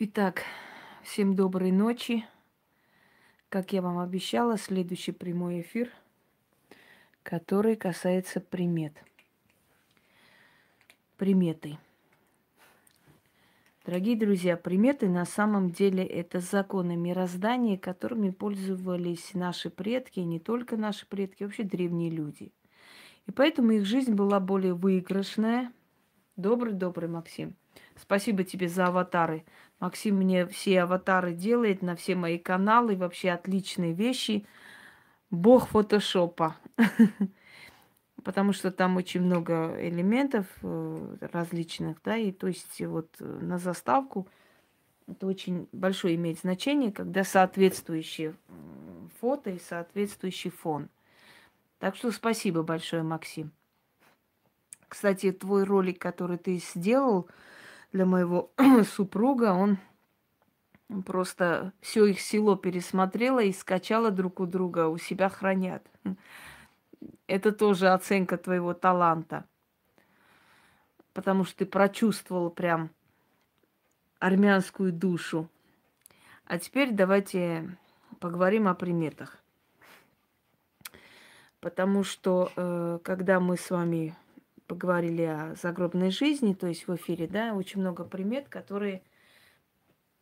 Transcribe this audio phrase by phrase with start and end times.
[0.00, 0.44] Итак,
[1.02, 2.24] всем доброй ночи.
[3.48, 5.90] Как я вам обещала, следующий прямой эфир,
[7.24, 8.92] который касается примет.
[11.16, 11.78] Приметы.
[13.84, 20.38] Дорогие друзья, приметы на самом деле это законы мироздания, которыми пользовались наши предки, и не
[20.38, 22.52] только наши предки, вообще древние люди.
[23.26, 25.72] И поэтому их жизнь была более выигрышная.
[26.36, 27.56] Добрый-добрый, Максим.
[27.96, 29.44] Спасибо тебе за аватары.
[29.80, 34.46] Максим мне все аватары делает на все мои каналы, вообще отличные вещи.
[35.30, 36.56] Бог фотошопа.
[38.24, 43.58] Потому что там очень много элементов э, различных, да, и то есть вот э, на
[43.58, 44.28] заставку
[45.08, 48.34] это очень большое имеет значение, когда соответствующее
[49.20, 50.88] фото и соответствующий фон.
[51.78, 53.52] Так что спасибо большое, Максим.
[54.88, 57.28] Кстати, твой ролик, который ты сделал,
[57.92, 58.52] для моего
[58.84, 59.52] супруга.
[59.52, 59.78] Он
[61.04, 65.86] просто все их село пересмотрела и скачала друг у друга, у себя хранят.
[67.26, 69.44] Это тоже оценка твоего таланта.
[71.12, 72.90] Потому что ты прочувствовал прям
[74.18, 75.48] армянскую душу.
[76.46, 77.76] А теперь давайте
[78.20, 79.36] поговорим о приметах.
[81.60, 84.16] Потому что э, когда мы с вами
[84.68, 89.02] поговорили о загробной жизни, то есть в эфире, да, очень много примет, которые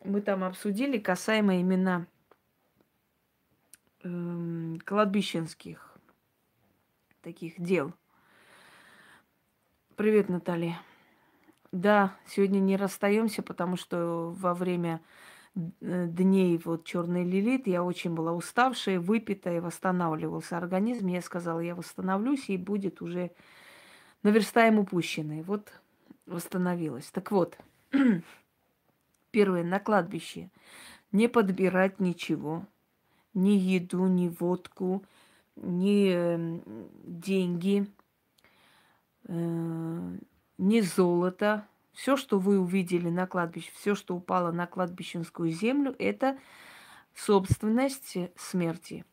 [0.05, 2.07] мы там обсудили, касаемо именно
[4.05, 5.99] э, кладбищенских
[7.23, 7.93] таких дел.
[9.97, 10.81] Привет, Наталья.
[11.73, 15.01] Да, сегодня не расстаемся, потому что во время
[15.55, 21.09] дней вот черной лилит я очень была уставшая, выпитая, восстанавливался организм.
[21.09, 23.33] Я сказала, я восстановлюсь, и будет уже
[24.23, 25.43] наверстаем упущенное.
[25.43, 25.73] Вот
[26.27, 27.11] восстановилась.
[27.11, 27.57] Так вот,
[29.31, 30.51] первое, на кладбище.
[31.13, 32.67] Не подбирать ничего.
[33.35, 35.05] Ни еду, ни водку,
[35.57, 36.61] ни э,
[37.05, 37.87] деньги,
[39.25, 40.17] э,
[40.59, 41.67] ни золото.
[41.93, 46.39] Все, что вы увидели на кладбище, все, что упало на кладбищенскую землю, это
[47.15, 49.05] собственность смерти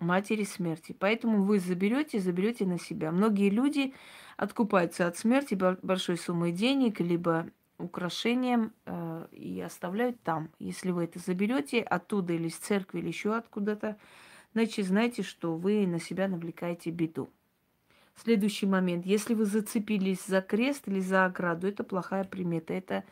[0.00, 0.94] матери смерти.
[0.98, 3.12] Поэтому вы заберете, заберете на себя.
[3.12, 3.94] Многие люди
[4.36, 10.50] откупаются от смерти большой суммой денег, либо украшением э, и оставляют там.
[10.58, 13.96] Если вы это заберете оттуда или с церкви, или еще откуда-то,
[14.52, 17.30] значит, знайте, что вы на себя навлекаете беду.
[18.16, 19.06] Следующий момент.
[19.06, 22.74] Если вы зацепились за крест или за ограду, это плохая примета.
[22.74, 23.04] Это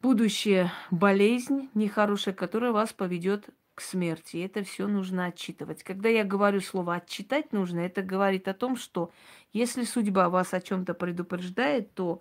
[0.00, 4.38] будущая болезнь нехорошая, которая вас поведет к смерти.
[4.38, 5.82] Это все нужно отчитывать.
[5.82, 9.10] Когда я говорю слово отчитать нужно, это говорит о том, что
[9.52, 12.20] если судьба вас о чем-то предупреждает, то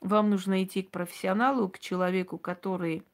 [0.00, 3.04] вам нужно идти к профессионалу, к человеку, который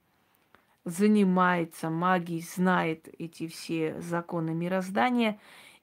[0.84, 5.38] занимается магией, знает эти все законы мироздания,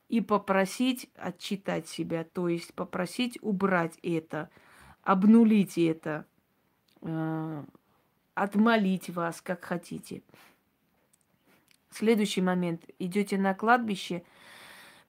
[0.08, 4.50] и попросить отчитать себя, то есть попросить убрать это,
[5.02, 6.26] обнулить это,
[7.02, 7.64] э,
[8.36, 10.22] отмолить вас, как хотите.
[11.96, 12.84] Следующий момент.
[13.00, 14.24] Идете на кладбище,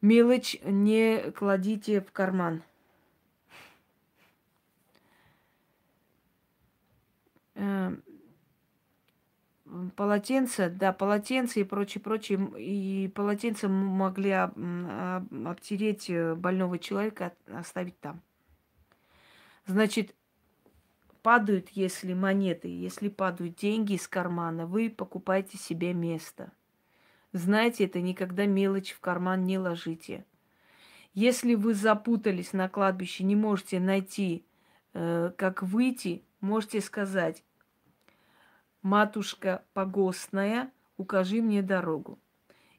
[0.03, 2.63] мелочь не кладите в карман.
[7.57, 8.05] Эм,
[9.97, 12.39] полотенце, да, полотенце и прочее, прочее.
[12.57, 18.23] И полотенце могли обтереть э, больного человека, оставить там.
[19.67, 20.15] Значит,
[21.23, 26.53] падают, если монеты, если падают деньги из кармана, вы покупаете себе место–
[27.37, 30.25] Знайте это, никогда мелочь в карман не ложите.
[31.13, 34.47] Если вы запутались на кладбище, не можете найти,
[34.95, 37.45] э, как выйти, можете сказать,
[38.81, 42.19] матушка погостная, укажи мне дорогу.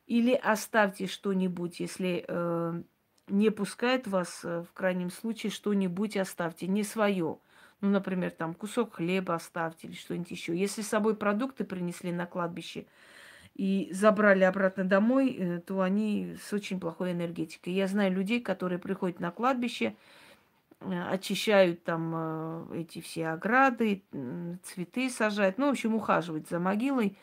[0.08, 2.82] Или оставьте что-нибудь, если э,
[3.28, 7.38] не пускает вас, э, в крайнем случае, что-нибудь оставьте, не свое.
[7.82, 10.58] Ну, например, там кусок хлеба оставьте или что-нибудь еще.
[10.58, 12.88] Если с собой продукты принесли на кладбище,
[13.58, 17.74] и забрали обратно домой, э, то они с очень плохой энергетикой.
[17.74, 19.96] Я знаю людей, которые приходят на кладбище,
[20.80, 24.04] э, очищают там э, эти все ограды,
[24.64, 27.18] цветы сажают, ну, в общем, ухаживать за могилой.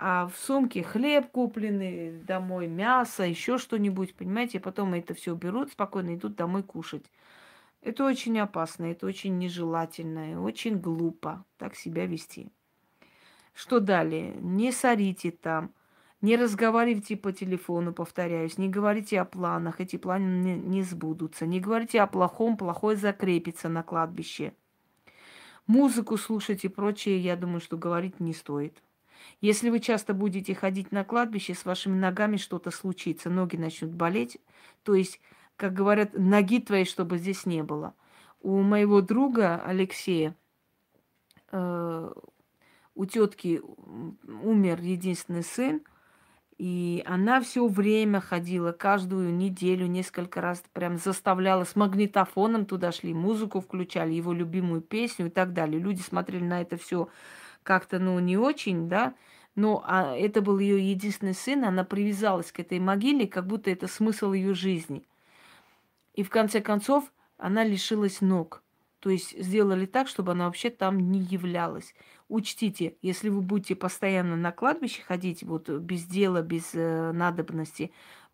[0.00, 6.16] А в сумке хлеб купленный, домой мясо, еще что-нибудь, понимаете, потом это все берут, спокойно
[6.16, 7.04] идут домой кушать.
[7.82, 12.50] Это очень опасно, это очень нежелательно, очень глупо так себя вести.
[13.58, 14.36] Что далее?
[14.40, 15.74] Не сорите там,
[16.20, 21.44] не разговаривайте по телефону, повторяюсь, не говорите о планах, эти планы не, не сбудутся.
[21.44, 24.52] Не говорите о плохом, плохое закрепится на кладбище.
[25.66, 28.80] Музыку слушать и прочее, я думаю, что говорить не стоит.
[29.40, 34.38] Если вы часто будете ходить на кладбище, с вашими ногами что-то случится, ноги начнут болеть.
[34.84, 35.20] То есть,
[35.56, 37.94] как говорят, ноги твоей, чтобы здесь не было.
[38.40, 40.36] У моего друга Алексея,
[41.50, 42.12] э,
[42.98, 43.62] у тетки
[44.42, 45.82] умер единственный сын,
[46.58, 53.14] и она все время ходила, каждую неделю, несколько раз прям заставляла, с магнитофоном туда шли,
[53.14, 55.80] музыку включали, его любимую песню и так далее.
[55.80, 57.08] Люди смотрели на это все
[57.62, 59.14] как-то, ну, не очень, да,
[59.54, 63.86] но а, это был ее единственный сын, она привязалась к этой могиле, как будто это
[63.86, 65.04] смысл ее жизни.
[66.14, 68.64] И в конце концов она лишилась ног.
[69.00, 71.94] То есть сделали так, чтобы она вообще там не являлась.
[72.28, 77.90] Учтите, если вы будете постоянно на кладбище ходить, вот без дела, без э, надобности,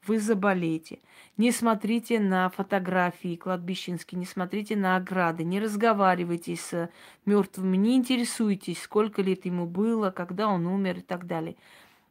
[0.07, 1.01] вы заболеете.
[1.37, 6.91] Не смотрите на фотографии кладбищенские, не смотрите на ограды, не разговаривайте с
[7.25, 11.57] мертвыми, не интересуйтесь, сколько лет ему было, когда он умер и так далее.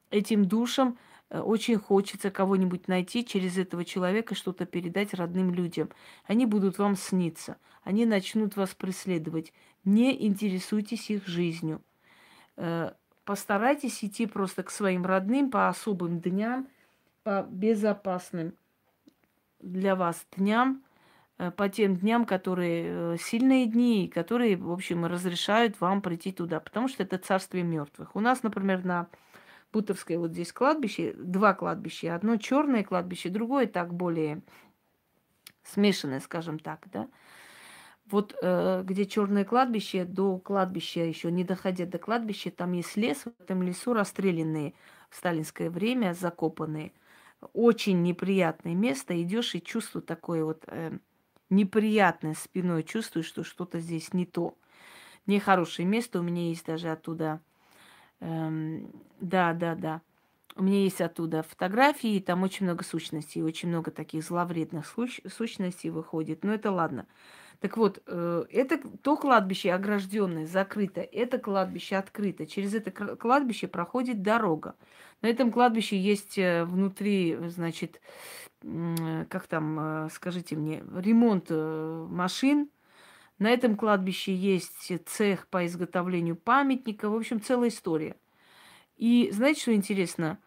[0.09, 0.97] Этим душам
[1.33, 5.89] Э, очень хочется кого-нибудь найти, через этого человека что-то передать родным людям.
[6.25, 9.51] Они будут вам сниться, они начнут вас преследовать.
[9.85, 11.81] Не интересуйтесь их жизнью.
[12.55, 12.91] Э,
[13.25, 16.67] постарайтесь идти просто к своим родным по особым дням,
[17.23, 18.53] по безопасным
[19.59, 20.83] для вас дням,
[21.37, 26.87] э, по тем дням, которые сильные дни, которые, в общем, разрешают вам прийти туда, потому
[26.87, 28.15] что это царствие мертвых.
[28.15, 29.07] У нас, например, на
[29.73, 32.13] Бутовское вот здесь кладбище, два кладбища.
[32.13, 34.43] Одно черное кладбище, другое так более
[35.63, 37.07] смешанное, скажем так, да.
[38.09, 43.23] Вот э, где черное кладбище, до кладбища еще не доходя до кладбища, там есть лес,
[43.25, 44.73] в этом лесу расстрелянные
[45.09, 46.91] в сталинское время, закопанные.
[47.53, 49.19] Очень неприятное место.
[49.21, 50.97] Идешь и чувство такое вот э,
[51.49, 54.57] неприятное спиной, чувствуешь, что что-то здесь не то.
[55.27, 56.19] Нехорошее место.
[56.19, 57.41] У меня есть даже оттуда
[58.19, 60.01] Эм, да, да, да.
[60.55, 66.43] У меня есть оттуда фотографии, там очень много сущностей, очень много таких зловредных сущностей выходит.
[66.43, 67.07] Но это ладно.
[67.63, 72.45] Так вот, э, это то кладбище огражденное, закрыто, это кладбище открыто.
[72.45, 74.75] Через это кладбище проходит дорога.
[75.21, 78.01] На этом кладбище есть э, внутри, значит,
[78.59, 82.69] как там, э, скажите мне, ремонт машин,
[83.39, 87.09] на этом кладбище есть цех по изготовлению памятника.
[87.09, 88.17] В общем, целая история.
[88.97, 90.37] И знаете, что интересно?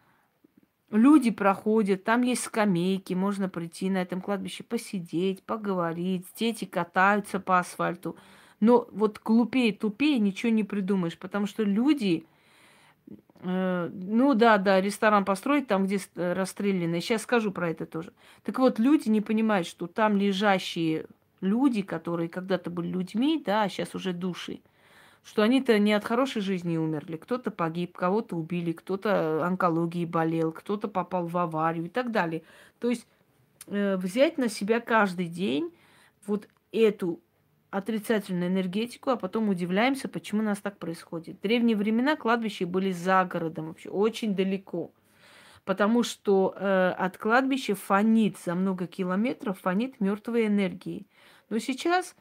[0.90, 7.58] Люди проходят, там есть скамейки, можно прийти на этом кладбище посидеть, поговорить, дети катаются по
[7.58, 8.16] асфальту.
[8.60, 12.24] Но вот глупее, тупее ничего не придумаешь, потому что люди,
[13.40, 18.12] э, ну да, да, ресторан построить там, где расстреляны, сейчас скажу про это тоже.
[18.44, 21.06] Так вот, люди не понимают, что там лежащие
[21.40, 24.60] люди, которые когда-то были людьми, да, а сейчас уже души,
[25.26, 27.16] что они-то не от хорошей жизни умерли.
[27.16, 32.44] Кто-то погиб, кого-то убили, кто-то онкологией болел, кто-то попал в аварию и так далее.
[32.78, 33.08] То есть
[33.66, 35.74] э, взять на себя каждый день
[36.28, 37.20] вот эту
[37.70, 41.38] отрицательную энергетику, а потом удивляемся, почему у нас так происходит.
[41.38, 44.92] В древние времена кладбища были за городом, вообще очень далеко.
[45.64, 51.08] Потому что э, от кладбища фонит за много километров, фонит мертвой энергией.
[51.50, 52.14] Но сейчас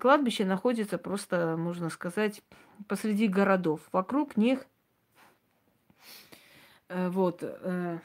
[0.00, 2.42] кладбище находится просто, можно сказать,
[2.88, 3.80] посреди городов.
[3.92, 4.66] Вокруг них
[6.88, 7.98] э, вот, э,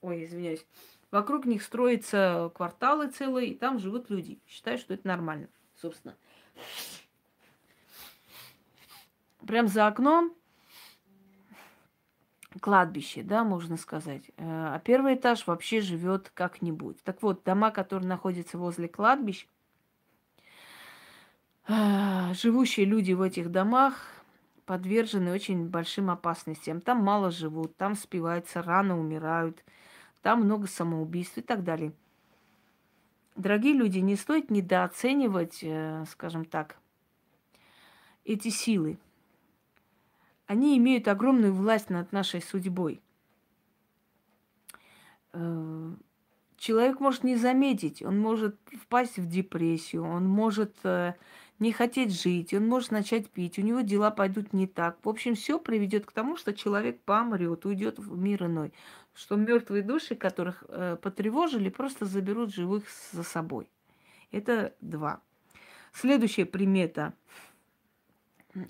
[0.00, 0.64] ой, извиняюсь,
[1.10, 4.40] вокруг них строятся кварталы целые, и там живут люди.
[4.46, 6.16] Считаю, что это нормально, собственно.
[9.46, 10.34] Прям за окном
[12.60, 14.30] кладбище, да, можно сказать.
[14.36, 17.02] Э, а первый этаж вообще живет как-нибудь.
[17.02, 19.57] Так вот, дома, которые находятся возле кладбищ, э,
[21.68, 23.94] живущие люди в этих домах
[24.64, 26.80] подвержены очень большим опасностям.
[26.80, 29.64] Там мало живут, там спиваются, рано умирают,
[30.22, 31.92] там много самоубийств и так далее.
[33.36, 36.76] Дорогие люди, не стоит недооценивать, э, скажем так,
[38.24, 38.98] эти силы
[40.48, 43.02] они имеют огромную власть над нашей судьбой.
[45.34, 45.90] Э,
[46.56, 51.14] человек может не заметить, он может впасть в депрессию, он может э,
[51.58, 54.98] не хотеть жить, он может начать пить, у него дела пойдут не так.
[55.04, 58.72] В общем, все приведет к тому, что человек помрет, уйдет в мир иной.
[59.14, 63.68] Что мертвые души, которых э, потревожили, просто заберут живых за собой.
[64.30, 65.20] Это два.
[65.92, 67.14] Следующая примета–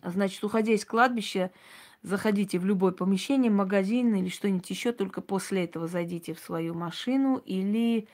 [0.03, 1.51] Значит, уходя из кладбища,
[2.03, 7.37] заходите в любое помещение, магазин или что-нибудь еще, только после этого зайдите в свою машину
[7.45, 8.09] или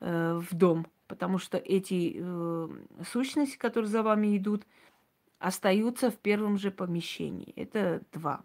[0.00, 2.68] э, в дом, потому что эти э,
[3.04, 4.66] сущности, которые за вами идут,
[5.38, 7.52] остаются в первом же помещении.
[7.56, 8.42] Это два.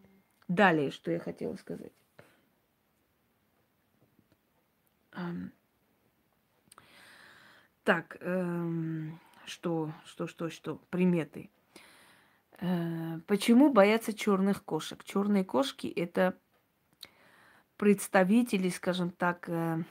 [0.47, 1.93] Далее, что я хотела сказать.
[7.83, 11.49] Так, эм, что, что, что, что, приметы.
[12.59, 15.03] Э, почему боятся черных кошек?
[15.03, 16.37] Черные кошки это
[17.77, 19.83] представители, скажем так, э,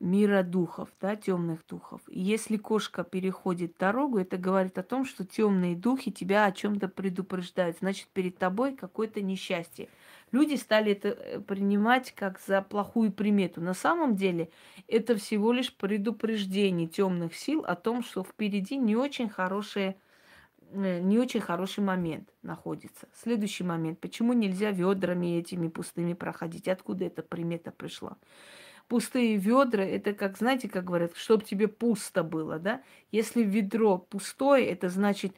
[0.00, 2.00] мира духов, да, темных духов.
[2.08, 6.88] И если кошка переходит дорогу, это говорит о том, что темные духи тебя о чем-то
[6.88, 7.78] предупреждают.
[7.78, 9.88] Значит, перед тобой какое-то несчастье.
[10.32, 13.60] Люди стали это э, принимать как за плохую примету.
[13.60, 14.48] На самом деле
[14.88, 19.96] это всего лишь предупреждение темных сил о том, что впереди не очень хорошее
[20.72, 23.06] э, не очень хороший момент находится.
[23.12, 24.00] Следующий момент.
[24.00, 26.68] Почему нельзя ведрами этими пустыми проходить?
[26.68, 28.16] Откуда эта примета пришла?
[28.90, 32.82] Пустые ведра, это как, знаете, как говорят, чтобы тебе пусто было, да?
[33.12, 35.32] Если ведро пустое, это значит,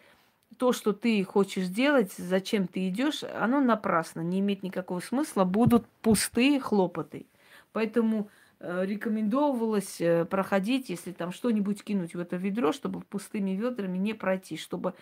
[0.57, 5.87] то, что ты хочешь делать, зачем ты идешь, оно напрасно, не имеет никакого смысла, будут
[6.01, 7.27] пустые хлопоты.
[7.73, 13.99] Поэтому э, рекомендовалось э, проходить, если там что-нибудь кинуть в это ведро, чтобы пустыми ведрами
[13.99, 14.95] не пройти, чтобы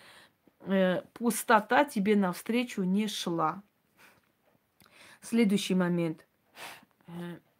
[0.65, 3.63] э, пустота тебе навстречу не шла.
[5.21, 6.25] Следующий момент.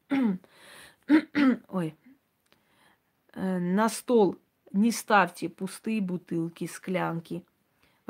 [1.68, 1.96] Ой.
[3.36, 4.38] На стол
[4.72, 7.44] не ставьте пустые бутылки, склянки–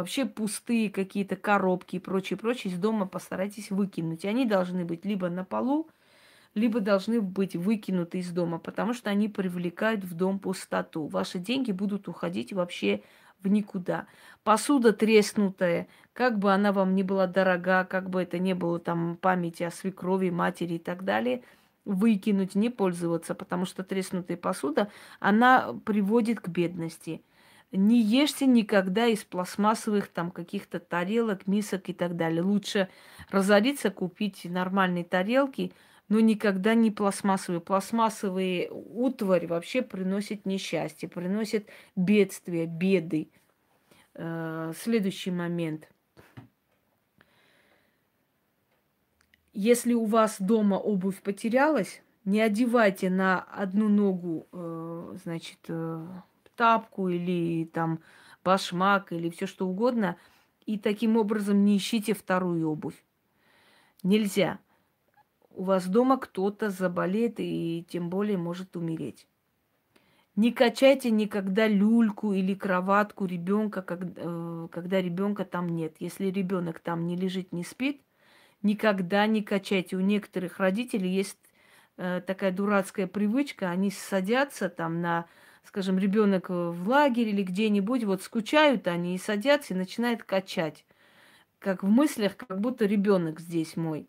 [0.02, 4.26] вообще пустые какие-то коробки и прочее, прочее из дома постарайтесь выкинуть.
[4.26, 5.90] Они должны быть либо на полу,
[6.56, 11.08] либо должны быть выкинуты из дома, потому что они привлекают в дом пустоту.
[11.08, 13.04] Ваши деньги будут уходить вообще
[13.42, 14.08] в никуда.
[14.44, 19.18] Посуда треснутая, как бы она вам ни была дорога, как бы это не было там
[19.18, 21.44] памяти о свекрови, матери и так далее,
[21.86, 27.24] выкинуть, не пользоваться, потому что треснутая посуда, она приводит к бедности–
[27.72, 32.42] не ешьте никогда из пластмассовых там каких-то тарелок, мисок и так далее.
[32.42, 32.90] Лучше
[33.30, 35.72] разориться, купить нормальные тарелки,
[36.10, 37.62] но никогда не пластмассовые.
[37.62, 43.30] Пластмассовые утварь вообще приносит несчастье, приносит бедствия, беды.
[44.16, 45.90] Э, следующий момент.
[49.54, 56.08] Если у вас дома обувь потерялась, не одевайте на одну ногу, э, значит, э,
[56.56, 58.00] тапку или там
[58.46, 60.18] башмак или все что угодно,
[60.66, 63.04] и таким образом не ищите вторую обувь.
[64.04, 64.60] Нельзя.
[65.50, 69.28] У вас дома кто-то заболеет и тем более может умереть.
[70.38, 75.96] Не качайте никогда люльку или кроватку ребенка, э, когда ребенка там нет.
[76.00, 78.02] Если ребенок там не лежит, не спит,
[78.64, 79.96] никогда не качайте.
[79.96, 81.38] У некоторых родителей есть
[81.98, 85.26] э, такая дурацкая привычка, они садятся там на
[85.64, 90.86] скажем, ребенок в лагере или где-нибудь, вот скучают они и садятся и начинают качать.
[91.60, 94.08] Как в мыслях, как будто ребенок здесь мой.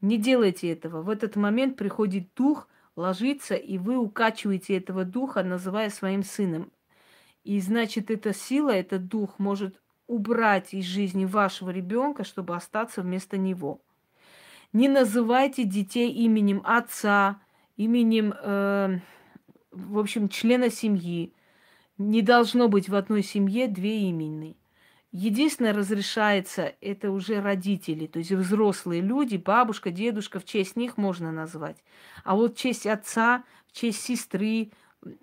[0.00, 1.02] Не делайте этого.
[1.02, 6.70] В этот момент приходит дух, ложится, и вы укачиваете этого духа, называя своим сыном.
[7.44, 13.36] И значит, эта сила, этот дух может убрать из жизни вашего ребенка, чтобы остаться вместо
[13.36, 13.80] него.
[14.72, 17.40] Не называйте детей именем отца,
[17.76, 19.00] именем э,
[19.72, 21.34] в общем, члена семьи.
[21.98, 24.56] Не должно быть в одной семье две имени.
[25.10, 31.30] Единственное, разрешается, это уже родители, то есть взрослые люди, бабушка, дедушка, в честь них можно
[31.30, 31.76] назвать.
[32.24, 34.70] А вот в честь отца, в честь сестры,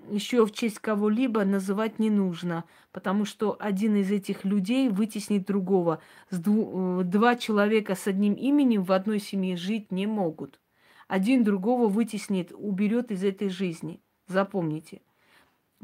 [0.10, 6.02] еще в честь кого-либо называть не нужно, потому что один из этих людей вытеснит другого.
[6.32, 10.60] Э, два человека с одним именем в одной семье жить не могут.
[11.08, 15.02] Один другого вытеснит, уберет из этой жизни– Запомните.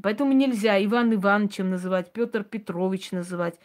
[0.01, 3.59] Поэтому нельзя Иван Ивановичем называть, Петр Петрович называть.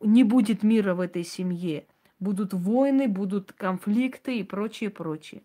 [0.00, 1.86] Не будет мира в этой семье.
[2.20, 5.42] Будут войны, будут конфликты и прочее, прочее.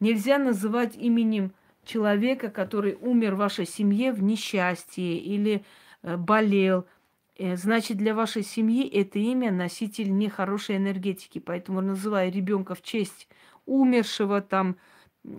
[0.00, 1.52] Нельзя называть именем
[1.84, 5.64] человека, который умер в вашей семье в несчастье или
[6.02, 6.86] э, болел.
[7.36, 11.38] Э, значит, для вашей семьи это имя носитель нехорошей энергетики.
[11.38, 13.28] Поэтому, называя ребенка в честь
[13.66, 14.76] умершего, там,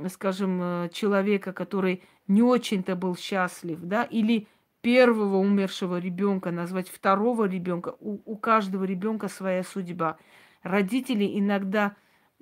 [0.10, 4.48] скажем, э, человека, который не очень-то был счастлив, да, или
[4.82, 7.96] первого умершего ребенка назвать второго ребенка.
[8.00, 10.18] У, у каждого ребенка своя судьба.
[10.62, 11.96] Родители иногда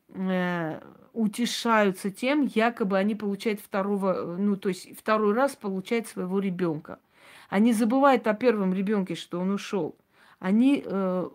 [0.10, 0.82] э,
[1.14, 7.00] утешаются тем, якобы они получают второго, ну, то есть второй раз получают своего ребенка.
[7.50, 9.96] Они забывают о первом ребенке, что он ушел.
[10.40, 11.30] Они э,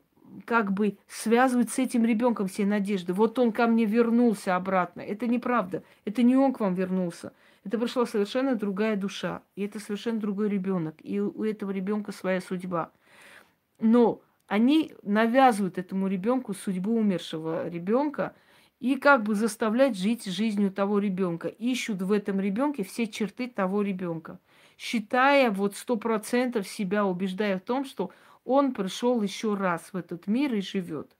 [0.45, 3.13] как бы связывают с этим ребенком все надежды.
[3.13, 5.01] Вот он ко мне вернулся обратно.
[5.01, 5.83] Это неправда.
[6.05, 7.33] Это не он к вам вернулся.
[7.65, 9.43] Это пришла совершенно другая душа.
[9.55, 10.97] И это совершенно другой ребенок.
[11.03, 12.91] И у этого ребенка своя судьба.
[13.79, 18.35] Но они навязывают этому ребенку судьбу умершего ребенка
[18.81, 21.49] и как бы заставляют жить жизнью того ребенка.
[21.49, 24.39] Ищут в этом ребенке все черты того ребенка,
[24.77, 28.13] считая вот сто процентов себя, убеждая в том, что
[28.45, 31.11] он пришел еще раз в этот мир и живет.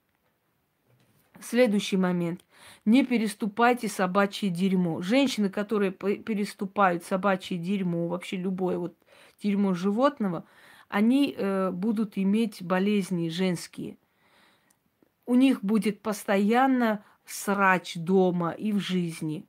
[1.41, 2.41] Следующий момент.
[2.85, 5.01] Не переступайте собачье дерьмо.
[5.01, 8.95] Женщины, которые переступают собачье дерьмо, вообще любое вот
[9.41, 10.45] дерьмо животного,
[10.89, 13.97] они э, будут иметь болезни женские.
[15.25, 19.45] У них будет постоянно срач дома и в жизни.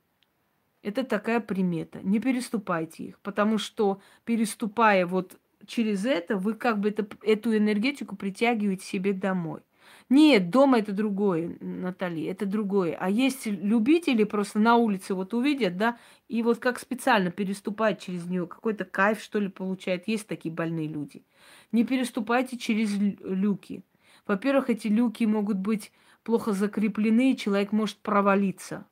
[0.83, 1.99] Это такая примета.
[2.01, 8.15] Не переступайте их, потому что переступая вот через это, вы как бы это, эту энергетику
[8.15, 9.61] притягиваете себе домой.
[10.09, 12.97] Нет, дома это другое, Натали, это другое.
[12.99, 15.97] А есть любители просто на улице вот увидят, да,
[16.27, 20.07] и вот как специально переступать через нее, какой-то кайф, что ли, получает.
[20.07, 21.23] Есть такие больные люди.
[21.71, 23.83] Не переступайте через люки.
[24.27, 25.91] Во-первых, эти люки могут быть
[26.23, 28.85] плохо закреплены, и человек может провалиться.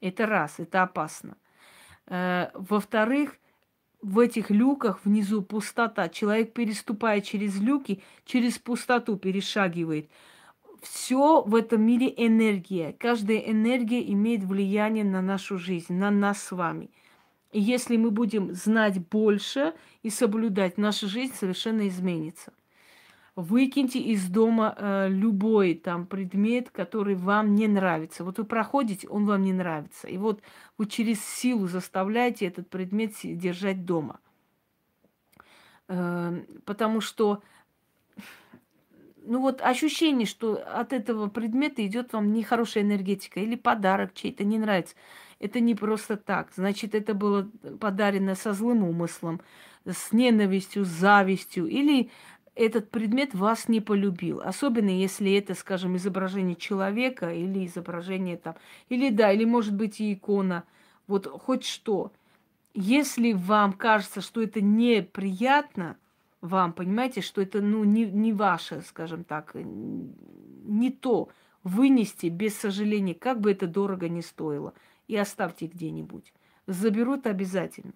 [0.00, 1.36] Это раз, это опасно.
[2.06, 3.38] Э, во-вторых,
[4.00, 6.08] в этих люках внизу пустота.
[6.08, 10.08] Человек, переступая через люки, через пустоту перешагивает.
[10.82, 12.92] Все в этом мире энергия.
[12.92, 16.90] Каждая энергия имеет влияние на нашу жизнь, на нас с вами.
[17.50, 22.52] И если мы будем знать больше и соблюдать, наша жизнь совершенно изменится.
[23.40, 28.24] Выкиньте из дома э, любой там предмет, который вам не нравится.
[28.24, 30.08] Вот вы проходите, он вам не нравится.
[30.08, 30.42] И вот
[30.76, 34.18] вы через силу заставляете этот предмет держать дома.
[35.86, 37.40] Э, потому что
[39.24, 44.58] ну вот ощущение, что от этого предмета идет вам нехорошая энергетика или подарок чей-то не
[44.58, 44.96] нравится.
[45.38, 46.48] Это не просто так.
[46.56, 49.40] Значит, это было подарено со злым умыслом,
[49.84, 52.10] с ненавистью, с завистью или
[52.58, 54.40] этот предмет вас не полюбил.
[54.40, 58.56] Особенно если это, скажем, изображение человека или изображение там,
[58.88, 60.64] или да, или может быть и икона,
[61.06, 62.12] вот хоть что.
[62.74, 65.96] Если вам кажется, что это неприятно
[66.40, 71.28] вам, понимаете, что это ну, не, не ваше, скажем так, не то,
[71.62, 74.74] вынести без сожаления, как бы это дорого ни стоило,
[75.06, 76.32] и оставьте где-нибудь.
[76.66, 77.92] Заберут обязательно.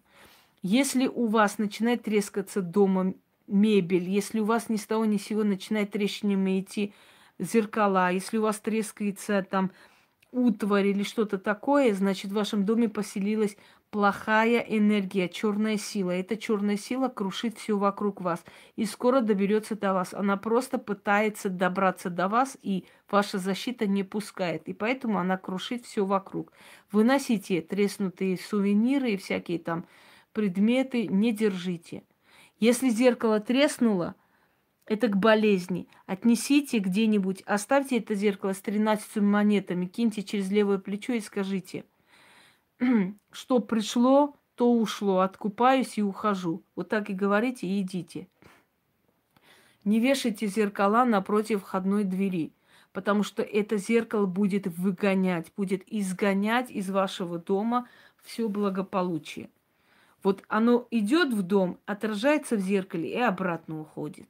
[0.63, 3.15] Если у вас начинает трескаться дома
[3.47, 6.95] мебель, если у вас ни с того ни с сего начинает трещинами идти
[7.39, 9.73] зеркала, если у вас трескается там
[10.33, 13.57] утварь или что-то такое, значит, в вашем доме поселилась
[13.93, 16.13] плохая энергия, черная сила.
[16.13, 18.43] Эта черная сила крушит все вокруг вас
[18.75, 20.15] и скоро доберется до вас.
[20.15, 24.67] Она просто пытается добраться до вас, и ваша защита не пускает.
[24.67, 26.53] И поэтому она крушит все вокруг.
[26.91, 29.85] Выносите треснутые сувениры и всякие там
[30.33, 32.03] предметы, не держите.
[32.63, 34.15] Если зеркало треснуло,
[34.87, 35.89] это к болезни.
[36.07, 41.85] Отнесите где-нибудь, оставьте это зеркало с 13 монетами, киньте через левое плечо и скажите,
[43.33, 46.63] что пришло, то ушло, откупаюсь и ухожу.
[46.77, 48.29] Вот так и говорите и идите.
[49.83, 52.53] Не вешайте зеркала напротив входной двери,
[52.93, 57.89] потому что это зеркало будет выгонять, будет изгонять из вашего дома
[58.23, 59.51] все благополучие.
[60.23, 64.29] Вот оно идет в дом, отражается в зеркале и обратно уходит.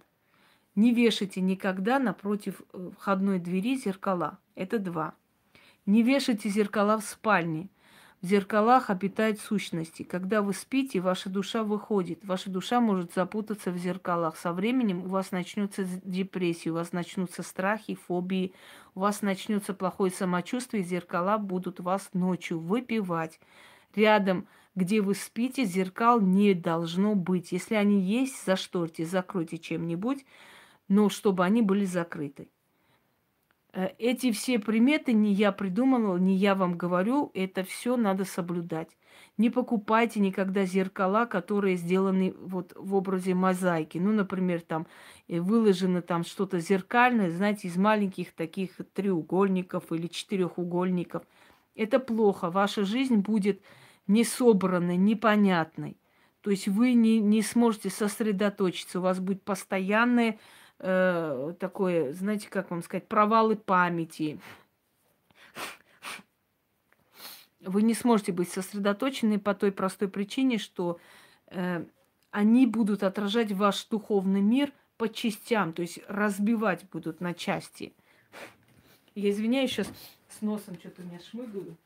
[0.75, 4.39] Не вешайте никогда напротив э, входной двери зеркала.
[4.55, 5.15] Это два.
[5.85, 7.69] Не вешайте зеркала в спальне.
[8.23, 10.05] В зеркалах обитают сущности.
[10.05, 12.25] Когда вы спите, ваша душа выходит.
[12.25, 14.37] Ваша душа может запутаться в зеркалах.
[14.37, 18.55] Со временем у вас начнется депрессия, у вас начнутся страхи, фобии,
[18.95, 23.41] у вас начнется плохое самочувствие, зеркала будут вас ночью выпивать.
[23.97, 27.53] Рядом где вы спите, зеркал не должно быть.
[27.53, 30.25] Если они есть, зашторьте, закройте чем-нибудь,
[30.89, 32.49] но чтобы они были закрыты.
[33.73, 38.97] Э, эти все приметы не я придумала, не я вам говорю, это все надо соблюдать.
[39.39, 43.99] Не покупайте никогда зеркала, которые сделаны вот в образе мозаики.
[43.99, 44.87] Ну, например, там
[45.29, 51.23] э, выложено там что-то зеркальное, знаете, из маленьких таких треугольников или четырехугольников.
[51.75, 52.51] Это плохо.
[52.51, 53.63] Ваша жизнь будет
[54.07, 55.97] не собранной, непонятной.
[56.41, 60.39] То есть вы не, не сможете сосредоточиться, у вас будет постоянное
[60.79, 64.41] э, такое, знаете, как вам сказать, провалы памяти.
[67.61, 70.99] Вы не сможете быть сосредоточены по той простой причине, что
[71.47, 71.85] э,
[72.33, 77.93] они будут отражать ваш духовный мир по частям, то есть разбивать будут на части.
[79.15, 79.89] Я извиняюсь, сейчас
[80.29, 81.77] с носом что-то у меня шмыгаю.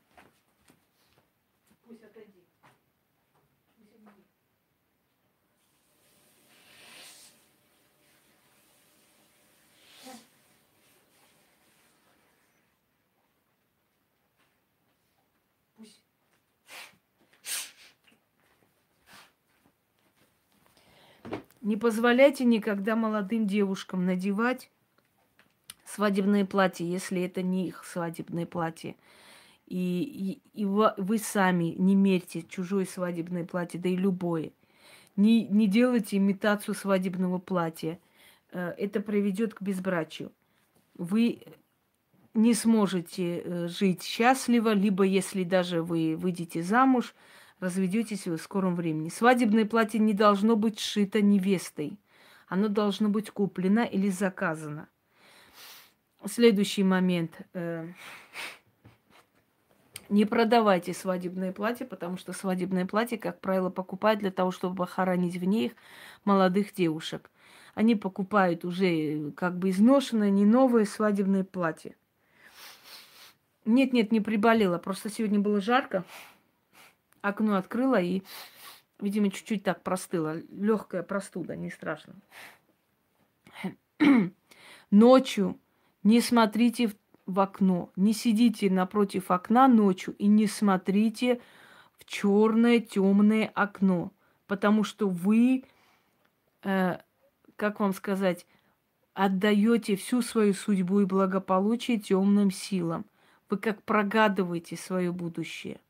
[21.67, 24.71] Не позволяйте никогда молодым девушкам надевать
[25.83, 28.95] свадебное платье, если это не их свадебное платье.
[29.65, 34.51] И, и, и вы сами не мерьте чужое свадебное платье, да и любое.
[35.17, 37.99] Не, не делайте имитацию свадебного платья.
[38.53, 40.31] Э, это приведет к безбрачию.
[40.93, 41.41] Вы
[42.33, 47.13] не сможете э, жить счастливо, либо если даже вы выйдете замуж,
[47.59, 49.09] разведетесь в скором времени.
[49.09, 51.97] Свадебное платье не должно быть сшито невестой.
[52.47, 54.87] Оно должно быть куплено или заказано.
[56.25, 57.41] Следующий момент.
[57.53, 57.87] Э,
[60.09, 65.37] не продавайте свадебное платье, потому что свадебное платье, как правило, покупают для того, чтобы хоронить
[65.37, 65.73] в них
[66.23, 67.29] молодых девушек.
[67.75, 71.95] Они покупают уже как бы изношенное, не новое свадебное платье.
[73.65, 74.77] Нет, нет, не приболела.
[74.77, 76.05] Просто сегодня было жарко.
[77.21, 78.21] Окно открыла и,
[78.99, 80.35] видимо, чуть-чуть так простыла.
[80.49, 82.15] Легкая простуда, не страшно.
[84.91, 85.59] Ночью
[86.03, 86.91] не смотрите
[87.25, 91.41] в окно, не сидите напротив окна ночью и не смотрите
[91.97, 94.13] в черное темное окно,
[94.47, 95.65] потому что вы,
[96.63, 96.97] э,
[97.57, 98.45] как вам сказать,
[99.13, 103.05] отдаете всю свою судьбу и благополучие темным силам.
[103.49, 105.81] Вы как прогадываете свое будущее.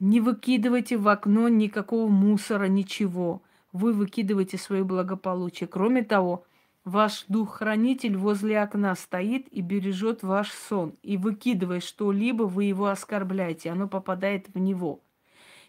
[0.00, 3.42] Не выкидывайте в окно никакого мусора, ничего.
[3.72, 5.68] Вы выкидываете свое благополучие.
[5.68, 6.44] Кроме того,
[6.88, 10.94] Ваш дух-хранитель возле окна стоит и бережет ваш сон.
[11.02, 15.02] И выкидывая что-либо, вы его оскорбляете, оно попадает в него.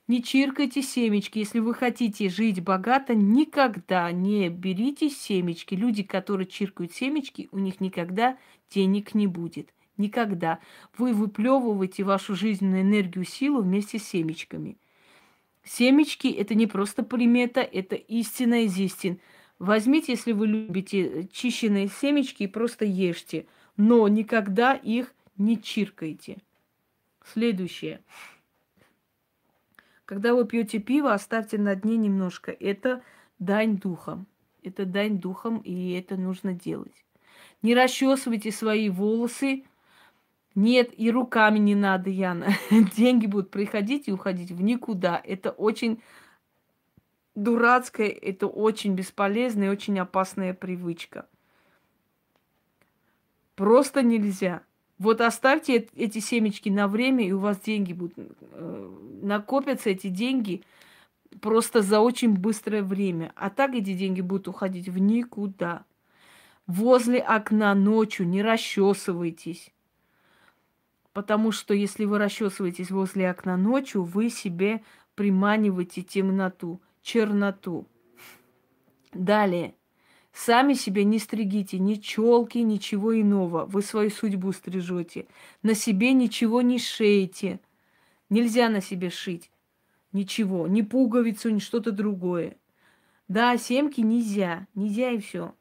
[0.08, 1.40] Не чиркайте семечки.
[1.40, 5.76] Если вы хотите жить богато, никогда не берите семечки.
[5.76, 8.38] Люди, которые чиркают семечки, у них никогда
[8.74, 9.74] денег не будет.
[10.00, 10.58] Никогда.
[10.98, 14.78] Вы выплевываете вашу жизненную энергию, силу вместе с семечками.
[15.64, 19.20] Семечки– это не просто примета, это истина из истин–
[19.60, 26.38] Возьмите, если вы любите чищенные семечки, и просто ешьте, но никогда их не чиркайте.
[27.26, 28.02] Следующее.
[30.06, 32.52] Когда вы пьете пиво, оставьте на дне немножко.
[32.52, 33.04] Это
[33.38, 34.28] дань духом.
[34.64, 37.06] Это дань духом, и это нужно делать.
[37.62, 39.66] Не расчесывайте свои волосы.
[40.60, 42.48] Нет, и руками не надо, Яна.
[42.98, 45.22] Деньги будут приходить и уходить в никуда.
[45.24, 46.02] Это очень
[47.34, 51.30] дурацкая, это очень бесполезная и очень опасная привычка.
[53.56, 54.62] Просто нельзя.
[54.98, 58.18] Вот оставьте эти семечки на время, и у вас деньги будут.
[58.52, 60.64] Э, накопятся эти деньги
[61.40, 63.32] просто за очень быстрое время.
[63.38, 65.86] А так эти деньги будут уходить в никуда.
[66.68, 69.72] Возле окна ночью не расчесывайтесь.
[71.20, 74.82] Потому что если вы расчесываетесь возле окна ночью, вы себе
[75.16, 77.86] приманиваете темноту черноту.
[79.12, 79.76] Далее.
[80.32, 83.66] Сами себе не стригите ни челки, ничего иного.
[83.66, 85.28] Вы свою судьбу стрижете.
[85.62, 87.60] На себе ничего не шейте.
[88.30, 89.52] Нельзя на себе шить.
[90.14, 90.68] Ничего.
[90.68, 92.56] Ни пуговицу, ни что-то другое.
[93.28, 94.68] Да, семки нельзя.
[94.74, 95.54] Нельзя и все.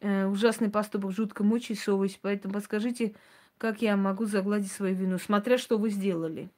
[0.00, 2.18] Э, ужасный поступок жутко мучает совесть.
[2.22, 3.14] Поэтому подскажите,
[3.58, 6.50] как я могу загладить свою вину, смотря что вы сделали.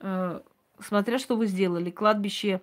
[0.00, 0.40] Э,
[0.78, 1.90] смотря что вы сделали.
[1.90, 2.60] Кладбище,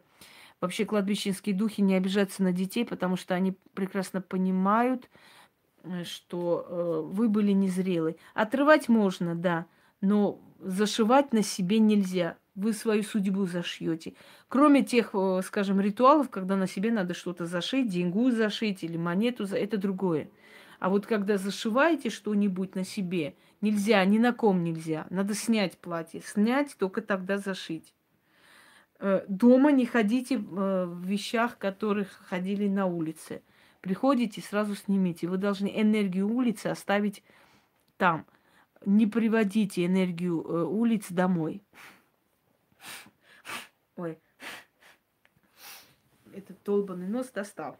[0.62, 5.10] вообще кладбищенские духи не обижаются на детей, потому что они прекрасно понимают,
[5.84, 8.18] э, что э, вы были незрелы.
[8.34, 9.66] Отрывать можно, да,
[10.02, 12.38] но зашивать на себе нельзя.
[12.56, 14.14] Вы свою судьбу зашьете.
[14.48, 19.78] Кроме тех, скажем, ритуалов, когда на себе надо что-то зашить, деньгу зашить или монету, это
[19.78, 20.30] другое.
[20.84, 25.08] А вот когда зашиваете что-нибудь на себе, нельзя, ни на ком нельзя.
[25.10, 26.20] Надо снять платье.
[26.20, 27.94] Снять, только тогда зашить.
[29.00, 33.44] Э, дома не ходите э, в вещах, которых ходили на улице.
[33.80, 35.26] Приходите, сразу снимите.
[35.28, 37.24] Вы должны энергию улицы оставить
[37.96, 38.26] там.
[38.86, 41.64] Не приводите энергию э, улиц домой.
[43.96, 44.20] Ой.
[46.34, 47.80] Этот долбанный нос достал.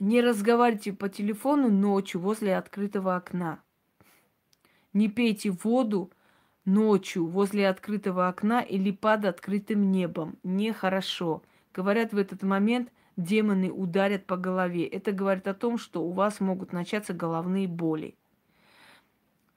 [0.00, 3.62] Не разговаривайте по телефону ночью возле открытого окна.
[4.94, 6.10] Не пейте воду
[6.64, 10.38] ночью возле открытого окна или под открытым небом.
[10.42, 11.42] Нехорошо.
[11.74, 14.86] Говорят, в этот момент демоны ударят по голове.
[14.86, 18.16] Это говорит о том, что у вас могут начаться головные боли.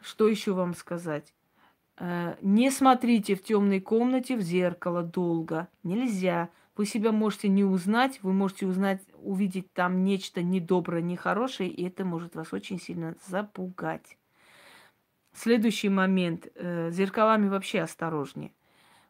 [0.01, 1.33] Что еще вам сказать?
[1.97, 5.69] Э, не смотрите в темной комнате в зеркало долго.
[5.83, 6.49] Нельзя.
[6.75, 12.03] Вы себя можете не узнать, вы можете узнать, увидеть там нечто недоброе, нехорошее, и это
[12.03, 14.17] может вас очень сильно запугать.
[15.33, 16.47] Следующий момент.
[16.55, 18.53] Э, с зеркалами вообще осторожнее.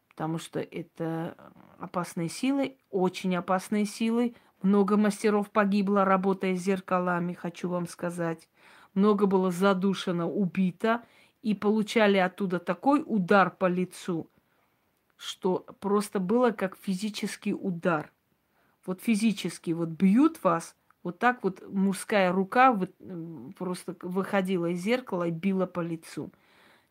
[0.08, 1.36] Потому что это
[1.78, 4.34] опасные силы, очень опасные силы.
[4.62, 8.48] Много мастеров погибло, работая с зеркалами, хочу вам сказать.
[8.94, 11.02] Много было задушено, убито.
[11.42, 14.30] И получали оттуда такой удар по лицу,
[15.16, 18.12] что просто было как физический удар.
[18.86, 22.88] Вот физически вот бьют вас, вот так вот мужская рука вы,
[23.56, 26.32] просто выходила из зеркала и била по лицу.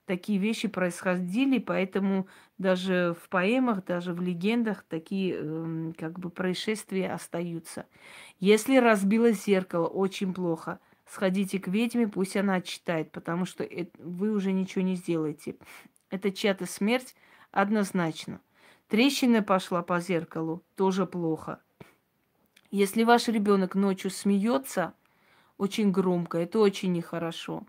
[0.06, 7.12] Такие вещи происходили, поэтому даже в поэмах, даже в легендах такие э, как бы происшествия
[7.12, 7.86] остаются.
[8.40, 10.80] Если разбилось зеркало, очень плохо.
[11.06, 15.56] Сходите к ведьме, пусть она отчитает, потому что вы уже ничего не сделаете.
[16.10, 17.16] Это чья-то смерть
[17.54, 18.42] однозначно.
[18.90, 21.62] Трещина пошла по зеркалу, тоже плохо.
[22.70, 24.94] Если ваш ребенок ночью смеется
[25.58, 27.64] очень громко, это очень нехорошо.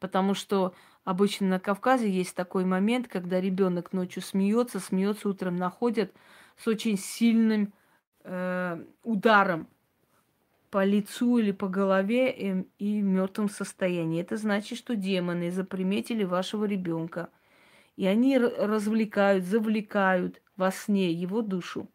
[0.00, 6.12] Потому что обычно на Кавказе есть такой момент, когда ребенок ночью смеется, смеется, утром находят
[6.56, 7.72] с очень сильным
[8.24, 9.68] э, ударом
[10.70, 14.20] по лицу или по голове и, и в мертвом состоянии.
[14.20, 17.28] Это значит, что демоны заприметили вашего ребенка.
[17.96, 21.88] И они развлекают, завлекают во сне его душу.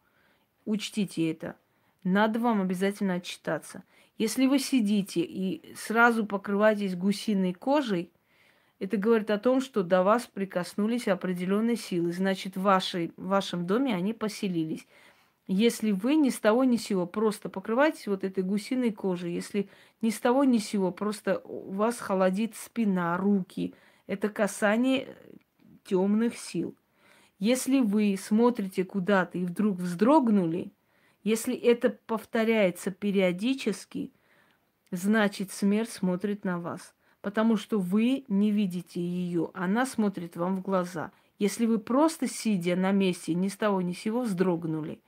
[0.64, 1.56] Учтите это
[2.04, 3.84] надо вам обязательно отчитаться.
[4.18, 8.10] Если вы сидите и сразу покрываетесь гусиной кожей,
[8.78, 12.12] это говорит о том, что до вас прикоснулись определенные силы.
[12.12, 14.86] Значит, в, вашей, в вашем доме они поселились.
[15.46, 19.68] Если вы ни с того ни с сего просто покрываетесь вот этой гусиной кожей, если
[20.00, 23.74] ни с того ни с сего просто у вас холодит спина, руки,
[24.06, 25.16] это касание
[25.84, 26.74] темных сил.
[27.38, 30.72] Если вы смотрите куда-то и вдруг вздрогнули,
[31.24, 34.12] если это повторяется периодически,
[34.90, 40.62] значит смерть смотрит на вас, потому что вы не видите ее, она смотрит вам в
[40.62, 41.12] глаза.
[41.38, 45.00] Если вы просто сидя на месте, ни с того ни с сего вздрогнули,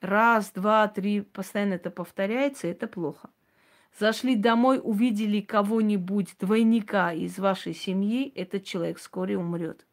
[0.00, 3.28] раз, два, три, постоянно это повторяется, это плохо.
[3.98, 9.86] Зашли домой, увидели кого-нибудь, двойника из вашей семьи, этот человек вскоре умрет.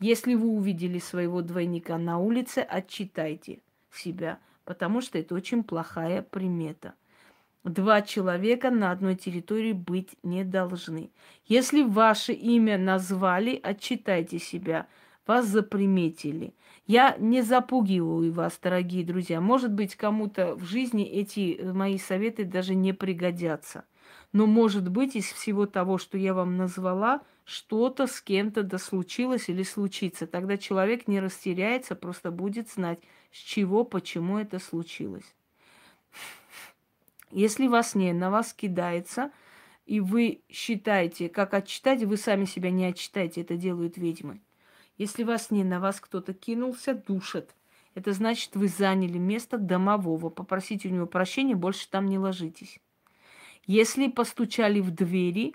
[0.00, 6.94] Если вы увидели своего двойника на улице, отчитайте себя– потому что это очень плохая примета.
[7.62, 11.10] Два человека на одной территории быть не должны.
[11.46, 14.86] Если ваше имя назвали, отчитайте себя.
[15.26, 16.54] Вас заприметили.
[16.86, 19.40] Я не запугиваю вас, дорогие друзья.
[19.40, 23.84] Может быть, кому-то в жизни эти э, мои советы даже не пригодятся.
[24.34, 29.48] Но, может быть, из всего того, что я вам назвала, что-то с кем-то да случилось
[29.48, 30.26] или случится.
[30.26, 35.34] Тогда человек не растеряется, просто будет знать, с чего, почему это случилось.
[37.30, 39.30] Если вас не на вас кидается,
[39.86, 44.40] и вы считаете, как отчитать, вы сами себя не отчитаете, это делают ведьмы.
[44.96, 47.54] Если вас не на вас кто-то кинулся, душат.
[47.94, 50.30] Это значит, вы заняли место домового.
[50.30, 52.80] Попросите у него прощения, больше там не ложитесь.
[53.66, 55.54] Если постучали в двери,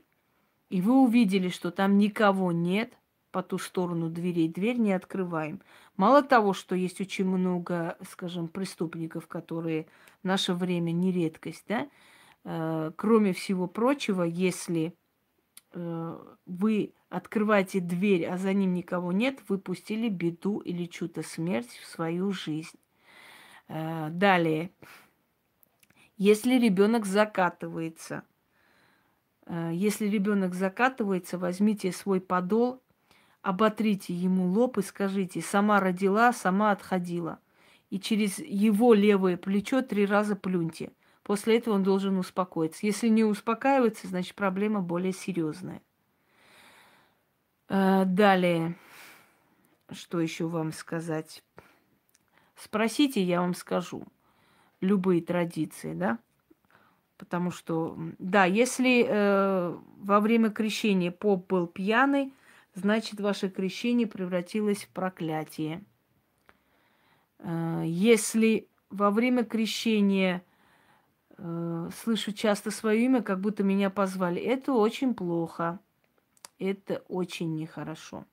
[0.70, 2.94] и вы увидели, что там никого нет,
[3.32, 5.62] по ту сторону дверей, дверь не открываем.
[5.98, 9.88] Мало того, что есть очень много, скажем, преступников, которые
[10.24, 11.88] в наше время не редкость, да,
[12.44, 14.96] э, кроме всего прочего, если
[15.74, 21.80] э, вы открываете дверь, а за ним никого нет, вы пустили беду или чью-то смерть
[21.84, 22.80] в свою жизнь.
[23.68, 24.72] Э, далее,
[26.18, 28.24] если ребенок закатывается,
[29.50, 32.82] если ребенок закатывается, возьмите свой подол
[33.42, 37.40] оботрите ему лоб и скажите, сама родила, сама отходила.
[37.90, 40.92] И через его левое плечо три раза плюньте.
[41.24, 42.86] После этого он должен успокоиться.
[42.86, 45.82] Если не успокаивается, значит проблема более серьезная.
[47.68, 48.76] Э, далее,
[49.92, 51.44] что еще вам сказать?
[52.56, 54.04] Спросите, я вам скажу.
[54.82, 56.20] Любые традиции, да?
[57.20, 62.34] Потому что, да, если э, во время крещения поп был пьяный,
[62.76, 65.84] значит, ваше крещение превратилось в проклятие.
[67.40, 70.42] Э, если во время крещения
[71.38, 75.78] э, слышу часто свое имя, как будто меня позвали, это очень плохо.
[76.58, 78.26] Это очень нехорошо.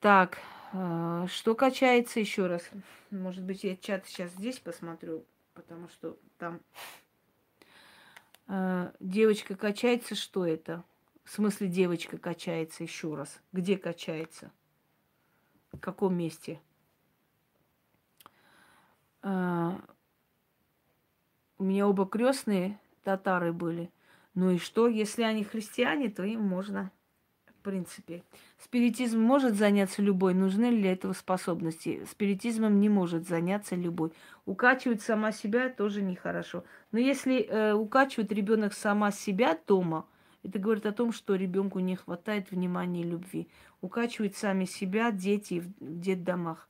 [0.00, 0.38] Так,
[0.74, 2.62] э, что качается еще раз?
[3.10, 5.24] Может быть, я чат сейчас здесь посмотрю,
[5.56, 6.60] потому что там
[9.00, 10.84] девочка качается, что это?
[11.24, 13.40] В смысле, девочка качается еще раз.
[13.50, 14.52] Где качается?
[15.72, 16.60] В каком месте?
[19.22, 19.80] А,
[21.58, 23.90] у меня оба крестные татары были.
[24.34, 26.92] Ну и что, если они христиане, то им можно,
[27.66, 28.22] принципе.
[28.62, 32.06] Спиритизм может заняться любой, нужны ли для этого способности.
[32.08, 34.12] Спиритизмом не может заняться любой.
[34.44, 36.62] Укачивать сама себя тоже нехорошо.
[36.92, 40.06] Но если э, укачивает ребенок сама себя дома,
[40.44, 43.48] это говорит о том, что ребенку не хватает внимания и любви.
[43.80, 46.68] Укачивают сами себя дети в детдомах.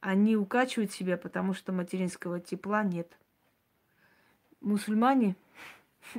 [0.00, 3.10] Они укачивают себя, потому что материнского тепла нет.
[4.60, 5.34] Мусульмане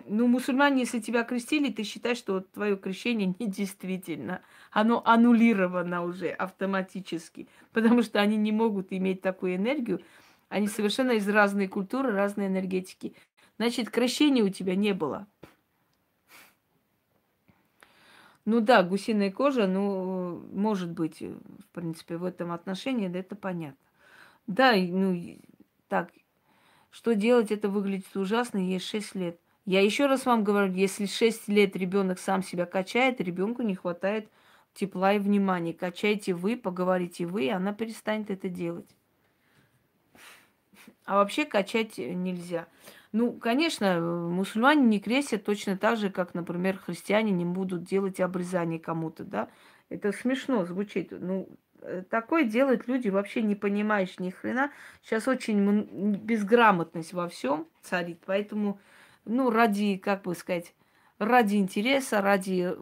[0.06, 4.42] ну, мусульмане, если тебя крестили, ты считаешь, что твое крещение недействительно.
[4.72, 10.02] Оно аннулировано уже автоматически, потому что они не могут иметь такую энергию.
[10.50, 13.16] Они совершенно из разной культуры, разной энергетики.
[13.58, 15.28] Значит, крещения у тебя не было.
[18.46, 23.78] Ну да, гусиная кожа, ну, может быть, в принципе, в этом отношении, да, это понятно.
[24.46, 25.20] Да, ну,
[25.88, 26.12] так,
[26.92, 29.40] что делать, это выглядит ужасно, ей 6 лет.
[29.66, 34.30] Я еще раз вам говорю, если 6 лет ребенок сам себя качает, ребенку не хватает
[34.76, 35.74] тепла и внимания.
[35.74, 38.90] Качайте вы, поговорите вы, и она перестанет это делать.
[41.06, 42.68] А вообще качать нельзя.
[43.12, 48.80] Ну, конечно, мусульмане не крестят точно так же, как, например, христиане не будут делать обрезание
[48.80, 49.50] кому-то, да.
[49.90, 51.10] Это смешно звучит.
[51.12, 51.48] Ну,
[51.82, 54.72] э, такое делают люди, вообще не понимаешь ни хрена.
[55.02, 58.80] Сейчас очень безграмотность во всем царит, поэтому
[59.26, 60.74] ну, ради, как бы сказать,
[61.20, 62.76] ради интереса, ради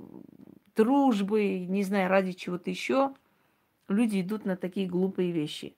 [0.76, 3.14] дружбы, не знаю, ради чего-то еще,
[3.88, 5.76] люди идут на такие глупые вещи.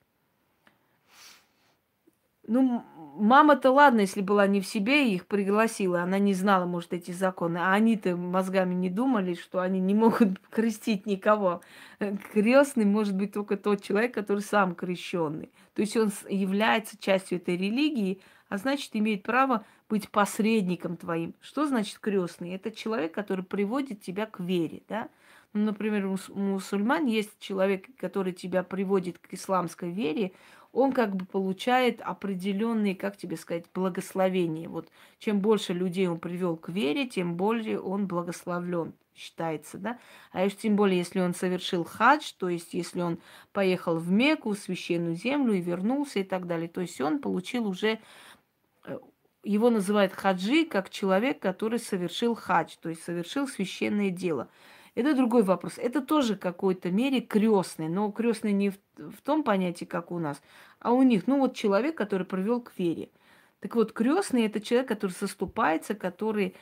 [2.48, 2.84] Ну,
[3.16, 7.58] мама-то ладно, если была не в себе их пригласила, она не знала, может, эти законы,
[7.58, 11.60] а они-то мозгами не думали, что они не могут крестить никого.
[12.32, 15.50] Крестный может быть только тот человек, который сам крещенный.
[15.74, 21.34] То есть он является частью этой религии, а значит, имеет право быть посредником твоим.
[21.40, 22.50] Что значит крестный?
[22.54, 25.08] Это человек, который приводит тебя к вере, да?
[25.52, 30.32] Ну, например, у мусульман есть человек, который тебя приводит к исламской вере,
[30.72, 34.68] он как бы получает определенные, как тебе сказать, благословения.
[34.68, 39.98] Вот чем больше людей он привел к вере, тем более он благословлен считается, да.
[40.32, 43.18] А уж тем более, если он совершил хадж, то есть если он
[43.54, 47.98] поехал в Мекку, священную землю и вернулся и так далее, то есть он получил уже
[49.46, 54.48] его называют хаджи как человек, который совершил хадж, то есть совершил священное дело.
[54.94, 55.74] Это другой вопрос.
[55.76, 60.18] Это тоже в какой-то мере крестный, но крестный не в, в том понятии, как у
[60.18, 60.40] нас,
[60.80, 63.10] а у них, ну вот человек, который привел к вере.
[63.60, 66.54] Так вот, крестный это человек, который заступается, который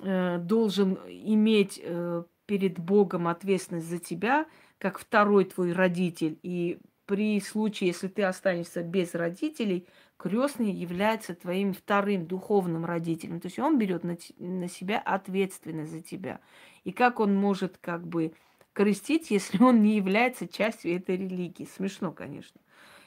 [0.00, 4.46] э, должен иметь э, перед Богом ответственность за тебя,
[4.78, 6.38] как второй твой родитель.
[6.42, 9.86] И при случае, если ты останешься без родителей,
[10.18, 13.40] крестный является твоим вторым духовным родителем.
[13.40, 16.40] То есть он берет на, на себя ответственность за тебя.
[16.84, 18.34] И как он может как бы
[18.72, 21.68] крестить, если он не является частью этой религии?
[21.72, 22.60] Смешно, конечно.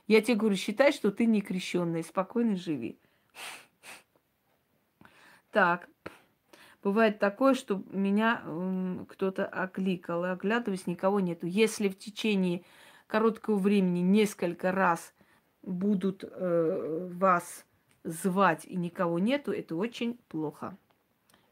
[0.08, 2.98] Я тебе говорю, считай, что ты не крещенный, спокойно живи.
[5.52, 5.90] Так,
[6.82, 8.42] бывает такое, что меня
[9.10, 11.46] кто-то окликал, и оглядываясь, никого нету.
[11.46, 12.64] Если в течение
[13.08, 15.14] короткого времени несколько раз
[15.64, 17.66] будут э, вас
[18.04, 20.78] звать и никого нету, это очень плохо.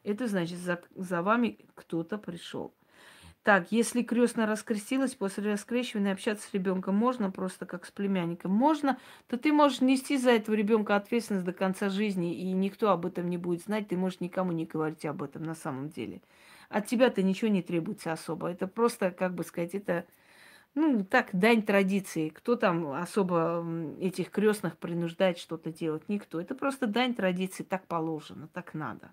[0.03, 2.73] Это значит, за, за вами кто-то пришел.
[3.43, 8.99] Так, если крестная раскрестилась, после раскрещивания общаться с ребенком можно, просто как с племянником можно,
[9.27, 13.29] то ты можешь нести за этого ребенка ответственность до конца жизни, и никто об этом
[13.29, 16.21] не будет знать, ты можешь никому не говорить об этом на самом деле.
[16.67, 18.49] От тебя-то ничего не требуется особо.
[18.49, 20.05] Это просто, как бы сказать, это
[20.79, 22.29] ну, так, дань традиции.
[22.29, 23.65] Кто там особо
[23.99, 26.07] этих крестных принуждает что-то делать?
[26.07, 26.39] Никто.
[26.39, 29.11] Это просто дань традиции, так положено, так надо.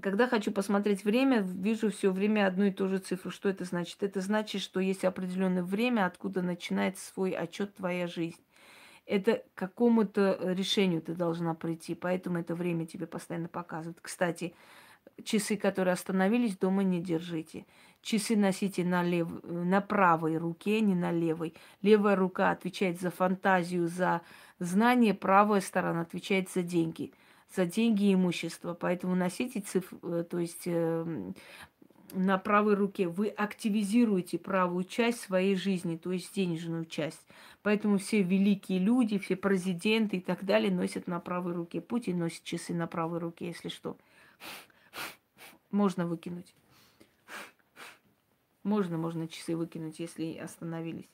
[0.00, 3.30] Когда хочу посмотреть время, вижу все время одну и ту же цифру.
[3.30, 4.02] Что это значит?
[4.02, 8.42] Это значит, что есть определенное время, откуда начинается свой отчет твоя жизнь.
[9.04, 13.98] Это к какому-то решению ты должна прийти, поэтому это время тебе постоянно показывает.
[14.00, 14.54] Кстати,
[15.24, 17.66] часы, которые остановились, дома не держите.
[18.02, 19.28] Часы носите на, лев...
[19.44, 21.54] на правой руке, не на левой.
[21.82, 24.22] Левая рука отвечает за фантазию, за
[24.58, 27.12] знание, правая сторона отвечает за деньги.
[27.54, 28.74] За деньги и имущество.
[28.74, 31.32] Поэтому носите цифры, э, то есть э,
[32.12, 33.06] на правой руке.
[33.06, 37.20] Вы активизируете правую часть своей жизни, то есть денежную часть.
[37.62, 41.80] Поэтому все великие люди, все президенты и так далее носят на правой руке.
[41.80, 43.96] Путин носит часы на правой руке, если что.
[45.72, 46.54] Можно выкинуть.
[48.62, 51.08] Можно, можно часы выкинуть, если остановились.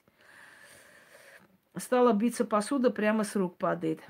[1.75, 4.01] Стала биться посуда, прямо с рук падает.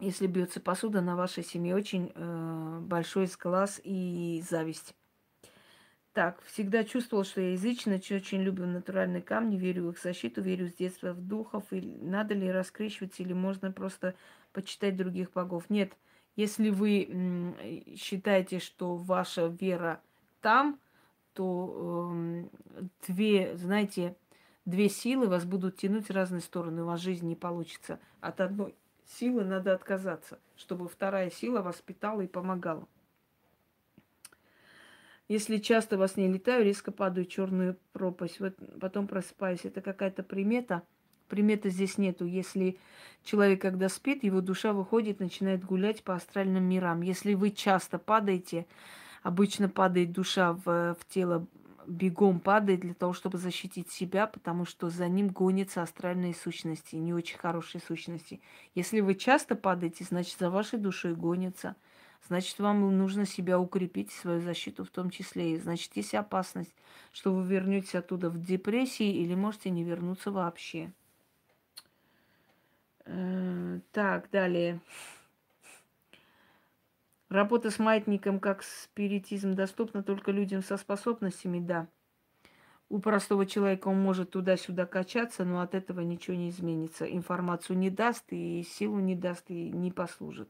[0.00, 4.94] если бьется посуда на вашей семье, очень э, большой сглаз и зависть.
[6.12, 10.68] Так, всегда чувствовал, что я язычна, очень люблю натуральные камни, верю в их защиту, верю
[10.68, 11.64] с детства в духов.
[11.70, 14.14] И надо ли раскрещивать или можно просто
[14.52, 15.70] почитать других богов?
[15.70, 15.92] Нет,
[16.36, 17.54] если вы
[17.96, 20.00] считаете, что ваша вера
[20.40, 20.78] там,
[21.32, 22.44] то э,
[23.06, 24.16] две, знаете,
[24.64, 26.82] две силы вас будут тянуть в разные стороны.
[26.82, 27.98] У вас жизнь не получится.
[28.20, 28.74] От одной
[29.06, 32.86] силы надо отказаться, чтобы вторая сила воспитала и помогала.
[35.26, 38.40] Если часто во сне летаю, резко падаю в черную пропасть.
[38.40, 39.64] Вот потом просыпаюсь.
[39.64, 40.82] Это какая-то примета.
[41.28, 42.24] Приметы здесь нету.
[42.24, 42.78] Если
[43.22, 47.02] человек, когда спит, его душа выходит, начинает гулять по астральным мирам.
[47.02, 48.66] Если вы часто падаете,
[49.22, 51.46] обычно падает душа в, в тело
[51.86, 57.12] бегом падает для того, чтобы защитить себя, потому что за ним гонятся астральные сущности, не
[57.12, 58.40] очень хорошие сущности.
[58.74, 61.76] Если вы часто падаете, значит, за вашей душой гонятся.
[62.26, 65.54] Значит, вам нужно себя укрепить, свою защиту в том числе.
[65.54, 66.74] И значит, есть опасность,
[67.12, 70.90] что вы вернетесь оттуда в депрессии или можете не вернуться вообще.
[73.06, 74.80] Э, так, далее.
[77.28, 81.88] Работа с маятником как спиритизм доступна только людям со способностями, да.
[82.88, 87.10] У простого человека он может туда-сюда качаться, но от этого ничего не изменится.
[87.10, 90.48] Информацию не даст, и силу не даст, и не послужит.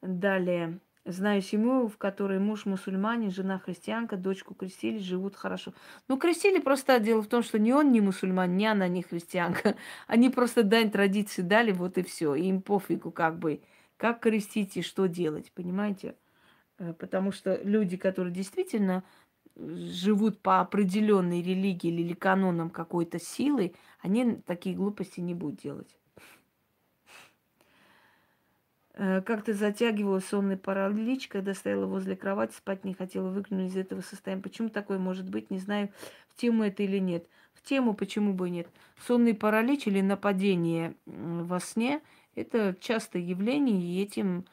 [0.00, 0.78] Далее.
[1.06, 5.74] Знаю семью, в которой муж мусульманин, жена христианка, дочку крестили, живут хорошо.
[6.08, 9.76] Ну, крестили просто дело в том, что ни он не мусульман, ни она не христианка.
[10.06, 12.34] Они просто дань традиции дали, вот и все.
[12.34, 13.60] Им пофигу, как бы
[13.98, 16.16] как крестить и что делать, понимаете?
[16.78, 19.04] Э, потому что люди, которые действительно
[19.56, 25.96] живут по определенной религии или канонам какой-то силы, они такие глупости не будут делать.
[28.96, 33.76] Э, как ты затягивала сонный паралич, когда стояла возле кровати, спать не хотела, выглянуть из
[33.76, 34.42] этого состояния.
[34.42, 35.90] Почему такое может быть, не знаю,
[36.28, 37.26] в тему это или нет.
[37.54, 38.68] В тему почему бы нет.
[39.06, 42.02] Сонный паралич или нападение во сне
[42.36, 44.44] это частое явление, и этим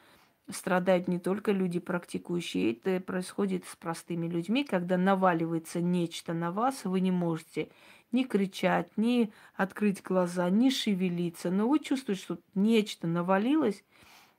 [0.48, 6.84] страдают не только люди практикующие, это происходит с простыми людьми, когда наваливается нечто на вас,
[6.84, 7.68] вы не можете
[8.10, 13.82] ни кричать, ни открыть глаза, ни шевелиться, но вы чувствуете, что нечто навалилось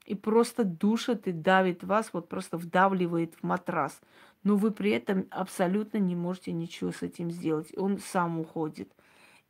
[0.05, 4.01] и просто душит и давит вас, вот просто вдавливает в матрас.
[4.43, 7.71] Но вы при этом абсолютно не можете ничего с этим сделать.
[7.77, 8.91] Он сам уходит–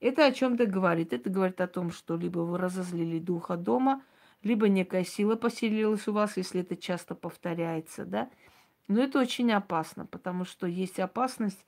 [0.04, 1.14] это о чем-то говорит.
[1.14, 4.04] Это говорит о том, что либо вы разозлили духа дома,
[4.42, 8.30] либо некая сила поселилась у вас, если это часто повторяется, да.
[8.90, 11.66] Но это очень опасно, потому что есть опасность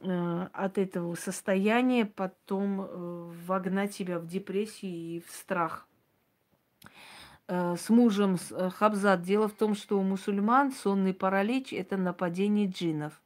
[0.00, 2.86] э, от этого состояния потом э,
[3.44, 5.86] вогнать себя в депрессию и в страх.
[7.54, 9.20] Э, с мужем э, Хабзат.
[9.20, 13.20] Дело в том, что у мусульман сонный паралич– это нападение джинов,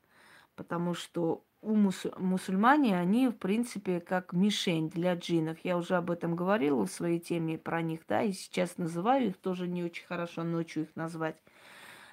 [0.56, 5.58] потому что у мус- мусульмане, они, в принципе, как мишень для джинов.
[5.62, 9.36] Я уже об этом говорила в своей теме про них, да, и сейчас называю их
[9.36, 11.36] тоже не очень хорошо ночью их назвать.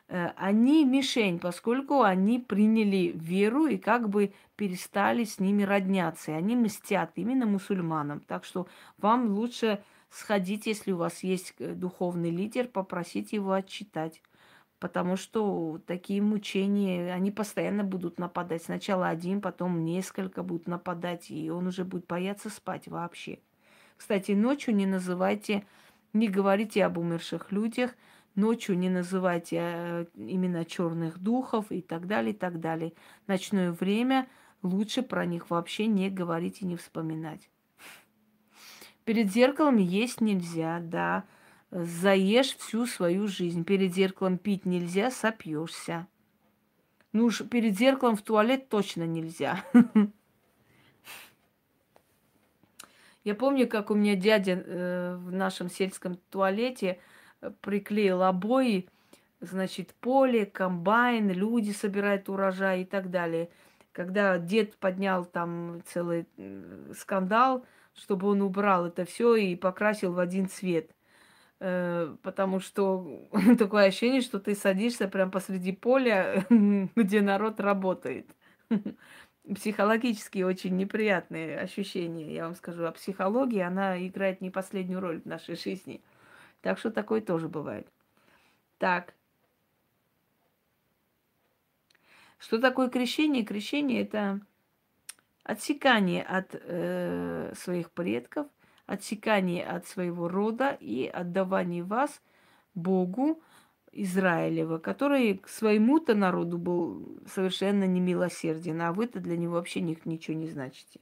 [0.08, 6.30] Э, они мишень, поскольку они приняли веру и как бы перестали с ними родняться.
[6.30, 8.20] И они мстят именно мусульманам.
[8.20, 8.68] Так что
[9.00, 9.82] вам лучше
[10.14, 14.22] сходить, если у вас есть э, духовный лидер, попросить его отчитать
[14.84, 18.64] потому что такие мучения, они постоянно будут нападать.
[18.64, 23.40] Сначала один, потом несколько будут нападать, и он уже будет бояться спать вообще.
[23.96, 25.66] Кстати, ночью не называйте,
[26.12, 27.92] не говорите об умерших людях,
[28.36, 32.92] ночью не называйте э, именно черных духов и так далее, и так далее.
[33.26, 34.28] Ночное время
[34.64, 37.50] лучше про них вообще не говорить и не вспоминать.
[39.06, 41.26] Перед зеркалом есть нельзя, да
[41.72, 43.66] заешь всю свою жизнь.
[43.66, 46.08] Перед зеркалом пить нельзя, сопьешься.
[47.12, 49.64] Ну уж перед зеркалом в туалет точно нельзя.
[53.24, 57.00] Я помню, как у меня дядя э, в нашем сельском туалете
[57.42, 58.90] э, приклеил обои,
[59.40, 63.50] значит, поле, комбайн, люди собирают урожай и так далее.
[63.94, 66.28] Когда дед поднял там целый
[66.98, 70.92] скандал, чтобы он убрал это все и покрасил в один цвет–
[71.66, 78.30] Э, потому что такое ощущение, что ты садишься прямо посреди поля, где народ работает.
[79.56, 82.84] Психологически очень неприятные ощущения, я вам скажу.
[82.84, 86.02] А психология, она играет не последнюю роль в нашей жизни.
[86.62, 87.88] Так что такое тоже бывает.
[88.78, 89.14] Так.
[92.40, 93.46] Что такое крещение?
[93.46, 94.42] Крещение это
[95.44, 98.48] отсекание от э, своих предков–
[98.86, 102.22] отсекание от своего рода и отдавание вас
[102.76, 103.42] Богу
[103.92, 110.48] Израилева, который к своему-то народу был совершенно немилосерден, а вы-то для него вообще ничего не
[110.48, 111.00] значите.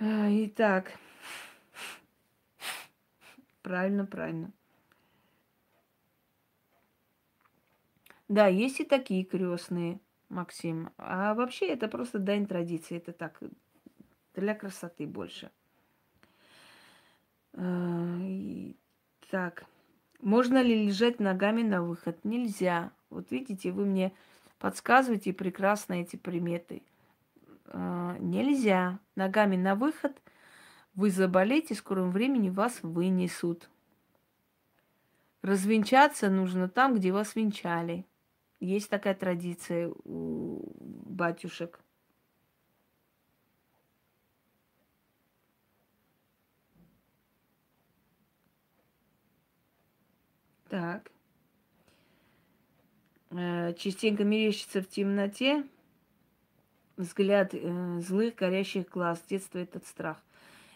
[0.00, 0.92] А, итак,
[3.62, 4.52] правильно, правильно.
[8.28, 10.00] Да, есть и такие крестные,
[10.34, 10.90] Максим.
[10.98, 12.96] А вообще это просто дань традиции.
[12.96, 13.40] Это так,
[14.34, 15.50] для красоты больше.
[17.52, 18.20] А,
[19.30, 19.64] так.
[20.20, 22.24] Можно ли лежать ногами на выход?
[22.24, 22.92] Нельзя.
[23.10, 24.12] Вот видите, вы мне
[24.58, 26.82] подсказываете прекрасно эти приметы.
[27.66, 28.98] А, нельзя.
[29.16, 30.20] Ногами на выход
[30.94, 33.68] вы заболеете, в скором времени вас вынесут.
[35.42, 38.06] Развенчаться нужно там, где вас венчали.
[38.64, 40.72] Есть такая традиция у
[41.04, 41.80] батюшек.
[50.70, 51.12] Так.
[53.32, 55.64] Э, частенько мерещится в темноте
[56.96, 59.22] взгляд э, злых, горящих глаз.
[59.28, 60.22] Детство этот страх.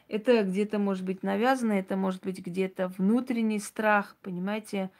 [0.08, 4.90] Это где-то может быть навязано, это может быть где-то внутренний страх, понимаете?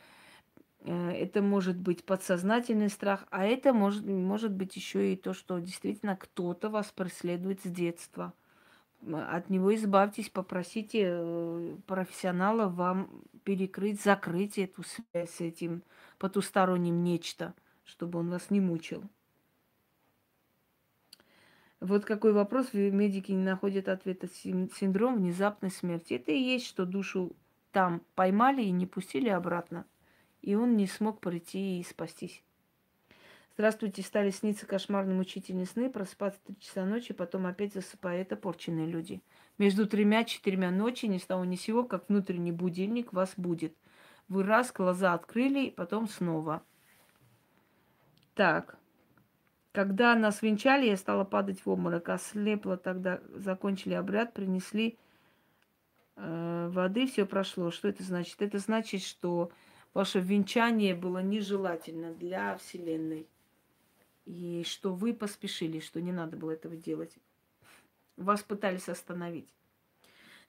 [0.88, 6.16] Это может быть подсознательный страх, а это может, может быть еще и то, что действительно
[6.16, 8.32] кто-то вас преследует с детства.
[9.12, 15.82] От него избавьтесь, попросите э, профессионала вам перекрыть, закрыть эту связь с этим
[16.18, 19.04] потусторонним нечто, чтобы он вас не мучил.
[21.80, 24.26] Вот какой вопрос медики не находят ответа.
[24.26, 26.14] Синдром внезапной смерти.
[26.14, 27.36] Это и есть, что душу
[27.70, 29.84] там поймали и не пустили обратно
[30.48, 32.42] и он не смог прийти и спастись.
[33.52, 38.22] Здравствуйте, стали сниться кошмарные мучительные сны, просыпаться три часа ночи, потом опять засыпая.
[38.22, 39.20] Это порченные люди.
[39.58, 43.76] Между тремя-четырьмя ночи, ни с того ни с сего, как внутренний будильник вас будет.
[44.28, 46.62] Вы раз глаза открыли, потом снова.
[48.34, 48.78] Так.
[49.72, 52.08] Когда нас венчали, я стала падать в обморок.
[52.08, 54.96] Ослепла тогда, закончили обряд, принесли
[56.16, 57.70] э, воды, все прошло.
[57.70, 58.40] Что это значит?
[58.40, 59.52] Это значит, что
[59.98, 63.26] ваше венчание было нежелательно для Вселенной.
[64.26, 67.12] И что вы поспешили, что не надо было этого делать.
[68.16, 69.52] Вас пытались остановить.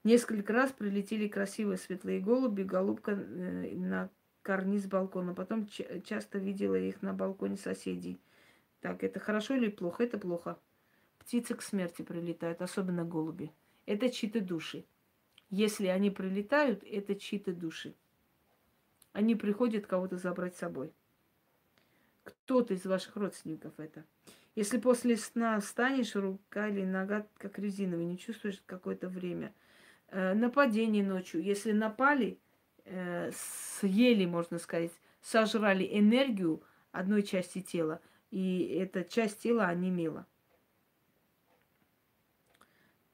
[0.03, 4.11] Несколько раз прилетели красивые светлые голуби, голубка э, на
[4.43, 5.33] карниз балкона.
[5.33, 5.67] Потом
[6.05, 8.19] часто видела их на балконе соседей.
[8.81, 10.03] Так, это хорошо или плохо?
[10.03, 10.59] Это плохо.
[11.17, 13.51] Птицы к смерти прилетают, особенно голуби.
[13.87, 14.85] Это чьи-то души.
[15.49, 17.95] Если они прилетают, это чьи-то души.
[19.11, 20.93] Они приходят кого-то забрать с собой.
[22.23, 24.05] Кто-то из ваших родственников это.
[24.55, 29.53] Если после сна встанешь, рука или нога как резиновая, не чувствуешь какое-то время.
[30.09, 31.41] Э, нападение ночью.
[31.41, 32.39] Если напали,
[32.85, 34.91] э, съели, можно сказать,
[35.21, 38.01] сожрали энергию одной части тела,
[38.31, 40.27] и эта часть тела онемела.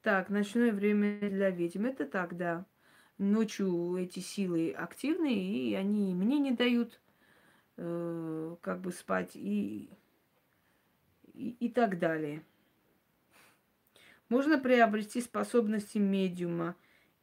[0.02, 1.86] Так, ночное время для ведьм.
[1.86, 2.66] Это так, да
[3.18, 7.00] ночью эти силы активны, и они мне не дают
[7.76, 9.90] э, как бы спать и,
[11.34, 12.42] и, и так далее.
[14.28, 16.74] Можно приобрести способности медиума.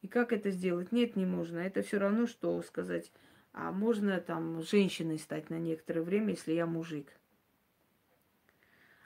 [0.01, 0.91] И как это сделать?
[0.91, 1.59] Нет, не можно.
[1.59, 3.11] Это все равно, что сказать,
[3.53, 7.07] а можно там женщиной стать на некоторое время, если я мужик.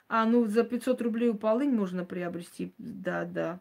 [0.08, 2.72] А, ну за 500 рублей у полынь можно приобрести.
[2.78, 3.60] Да, да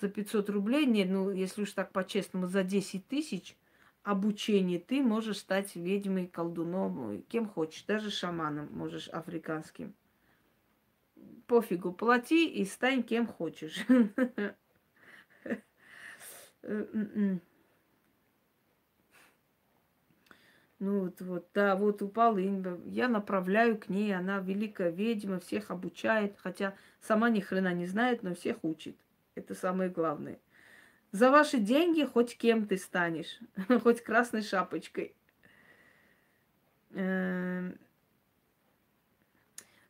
[0.00, 3.56] за 500 рублей, не, ну, если уж так по-честному, за 10 тысяч
[4.02, 9.94] обучение ты можешь стать ведьмой, колдуном, кем хочешь, даже шаманом можешь африканским.
[11.46, 13.84] Пофигу, плати и стань кем хочешь.
[20.80, 22.38] Ну вот, вот, да, вот упала
[22.84, 28.22] Я направляю к ней, она великая ведьма, всех обучает, хотя сама ни хрена не знает,
[28.22, 28.96] но всех учит.
[29.38, 30.38] Это самое главное.
[31.12, 33.38] За ваши деньги хоть кем ты станешь,
[33.82, 35.14] хоть красной шапочкой.
[36.90, 37.78] Эм,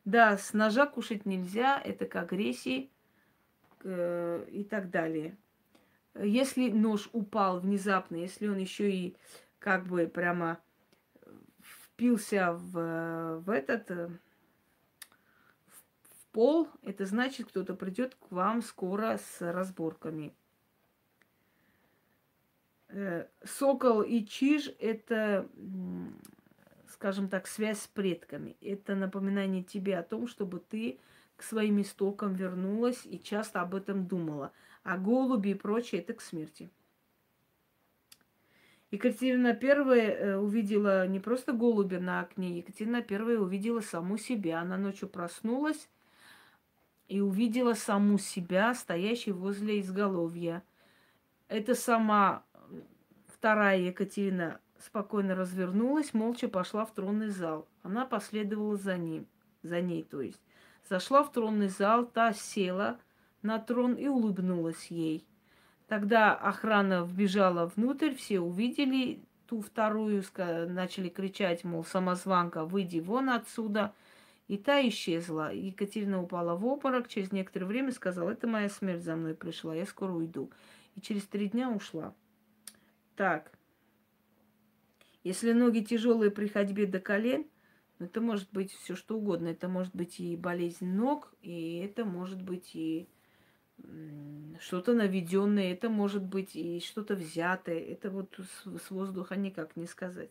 [0.05, 2.91] да, с ножа кушать нельзя, это к агрессии
[3.85, 5.37] и так далее.
[6.15, 9.17] Если нож упал внезапно, если он еще и
[9.59, 10.59] как бы прямо
[11.63, 14.09] впился в, в этот э,
[16.39, 20.33] пол, это значит, кто-то придет к вам скоро с разборками.
[22.91, 25.49] Э, сокол и чиж– это,
[26.91, 28.57] скажем так, связь с предками.
[28.61, 31.01] Это напоминание тебе о том, чтобы ты
[31.35, 34.53] к своим истокам вернулась и часто об этом думала.
[34.85, 36.71] А голуби и прочее это к смерти.
[38.93, 44.61] Екатерина Первая э, увидела не просто голубя на окне, Екатерина Первая увидела саму себя.
[44.61, 45.89] Она ночью проснулась
[47.09, 50.63] и увидела саму себя, стоящей возле изголовья.
[51.49, 52.45] Это сама
[53.27, 57.67] вторая Екатерина спокойно развернулась, молча пошла в тронный зал.
[57.83, 59.27] Она последовала за ним,
[59.63, 60.41] за ней, то есть.
[60.89, 62.99] Зашла в тронный зал, та села
[63.43, 65.27] на трон и улыбнулась ей.
[65.87, 73.95] Тогда охрана вбежала внутрь, все увидели ту вторую, начали кричать, мол, самозванка, выйди вон отсюда.
[74.49, 75.53] И та исчезла.
[75.53, 79.85] Екатерина упала в обморок, через некоторое время сказала, это моя смерть за мной пришла, я
[79.85, 80.51] скоро уйду.
[80.97, 82.15] И через три дня ушла.
[83.15, 83.53] Так,
[85.23, 87.47] если ноги тяжелые при ходьбе до колен,
[87.99, 89.49] ну, это может быть все что угодно.
[89.49, 93.09] Это может быть и болезнь ног, и это может быть и
[94.61, 97.81] что-то наведенное, это может быть и что-то взятое.
[97.81, 100.31] Это вот с, с воздуха никак не сказать.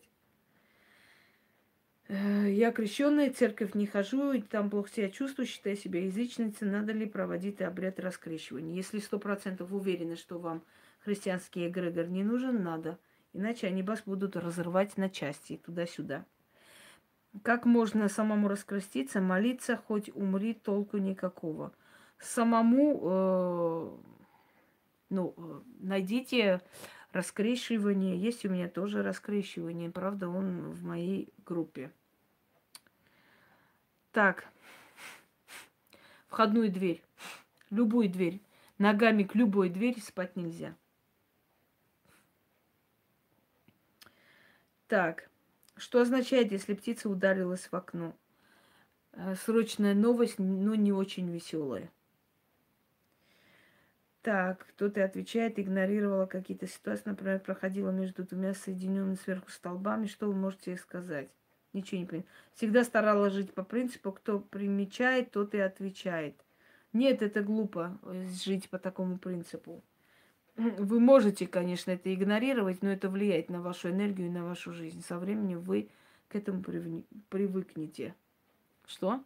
[2.08, 6.68] Э, я крещенная, церковь не хожу, и там плохо себя чувствую, считаю себя язычницей.
[6.68, 8.74] Надо ли проводить обряд раскрещивания?
[8.74, 10.62] Если сто процентов уверены, что вам
[11.00, 12.98] христианский эгрегор не нужен, надо.
[13.34, 16.24] Иначе они вас будут разрывать на части туда-сюда.
[17.42, 21.74] Как можно самому раскреститься, молиться, хоть умри, толку никакого.
[22.18, 23.90] Самому, э,
[25.10, 26.62] ну, э, найдите
[27.12, 28.16] раскрещивание.
[28.16, 29.90] Есть у меня тоже раскрещивание.
[29.90, 31.92] Правда, он в моей группе.
[34.12, 34.46] Так.
[36.28, 37.02] Входную дверь.
[37.70, 38.40] Любую дверь.
[38.78, 40.76] Ногами к любой двери спать нельзя.
[44.86, 45.28] Так.
[45.76, 48.14] Что означает, если птица ударилась в окно?
[49.12, 51.90] Э, срочная новость, но не очень веселая.
[54.22, 60.06] Так, кто-то отвечает, игнорировала какие-то ситуации, например, проходила между двумя соединенными сверху столбами.
[60.06, 61.30] Что вы можете сказать?
[61.72, 62.28] Ничего не понимаю.
[62.54, 66.34] Всегда старалась жить по принципу, кто примечает, тот и отвечает.
[66.92, 69.84] Нет, это глупо э, жить по такому принципу.
[70.56, 75.02] Вы можете, конечно, это игнорировать, но это влияет на вашу энергию и на вашу жизнь.
[75.06, 75.90] Со временем вы
[76.28, 76.62] к этому
[77.28, 78.14] привыкнете.
[78.86, 79.22] Что?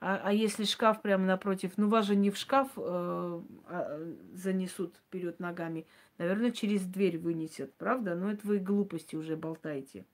[0.00, 4.96] А, а если шкаф прямо напротив, ну вас же не в шкаф э, а, занесут
[4.96, 5.86] вперед ногами,
[6.16, 8.14] наверное, через дверь вынесет, правда?
[8.14, 10.06] Но это вы глупости уже болтаете.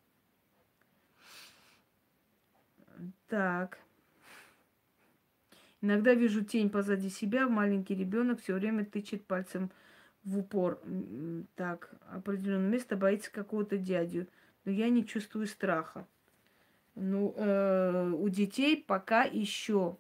[3.28, 3.78] Так.
[5.80, 9.70] Иногда вижу тень позади себя, маленький ребенок все время тычет пальцем
[10.24, 10.82] в упор.
[11.55, 14.26] Так, определенное место боится какого-то дядю.
[14.64, 16.09] Но я не чувствую страха.
[16.97, 19.97] Ну, э, у детей пока еще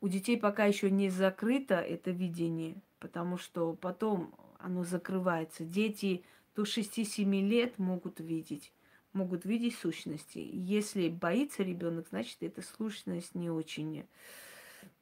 [0.00, 5.64] у детей пока еще не закрыто это видение, потому что потом оно закрывается.
[5.64, 6.22] Дети
[6.54, 8.72] до 6-7 лет могут видеть
[9.12, 10.38] могут видеть сущности.
[10.38, 14.06] Если боится ребенок, значит, эта сущность не очень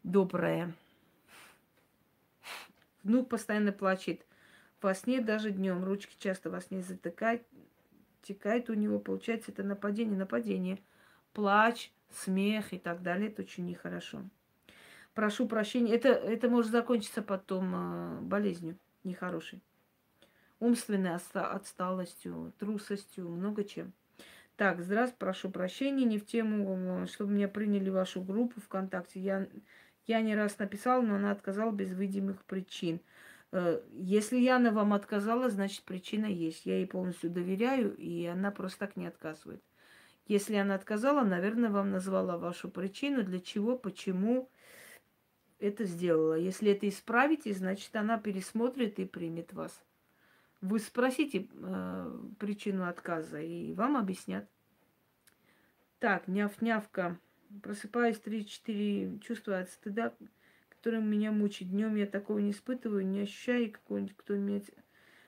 [0.03, 0.73] добрая.
[3.03, 4.25] Внук постоянно плачет.
[4.81, 7.43] Во сне даже днем ручки часто во сне затыкает,
[8.29, 10.79] текает у него, получается, это нападение, нападение.
[11.33, 14.23] Плач, смех и так далее, это очень нехорошо.
[15.15, 19.61] Прошу прощения, это, это может закончиться потом э, болезнью нехорошей
[20.61, 23.93] умственной отсталостью, трусостью, много чем.
[24.57, 29.21] Так, здравствуйте, прошу прощения, не в тему, чтобы меня приняли в вашу группу ВКонтакте.
[29.21, 29.47] Я,
[30.07, 33.01] я не раз написала, но она отказала без видимых причин.
[33.53, 36.67] Э, если Яна вам отказала, значит причина есть.
[36.67, 39.63] Я ей полностью доверяю, и она просто так не отказывает.
[40.27, 44.51] Если она отказала, наверное, вам назвала вашу причину, для чего, почему
[45.59, 46.35] это сделала.
[46.35, 49.83] Если это исправите, значит, она пересмотрит и примет вас.
[50.61, 54.49] Вы спросите э, причину отказа, и вам объяснят.
[55.99, 57.19] Так, няв-нявка.
[57.63, 60.13] Просыпаюсь 3-4 чувства от стыда,
[60.79, 61.71] которым меня мучит.
[61.71, 64.61] Днем я такого не испытываю, не ощущаю какого-нибудь, кто меня,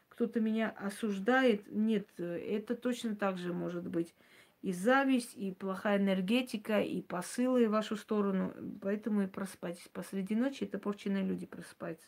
[0.09, 1.71] кто-то меня осуждает.
[1.71, 4.15] Нет, это точно так же может быть
[4.63, 8.55] и зависть, и плохая энергетика, и посылы в вашу сторону.
[8.81, 9.89] Поэтому и просыпайтесь.
[9.93, 12.07] Посреди ночи это порченные люди просыпаются.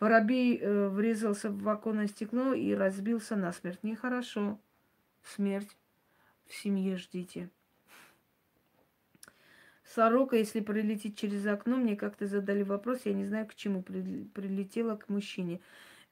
[0.00, 3.82] Воробей э, врезался в оконное стекло и разбился насмерть.
[3.82, 4.58] Нехорошо.
[5.22, 5.76] Смерть
[6.46, 7.50] в семье ждите.
[9.84, 14.96] Сорока, если прилетит через окно, мне как-то задали вопрос, я не знаю, к чему прилетела
[14.96, 15.60] к мужчине.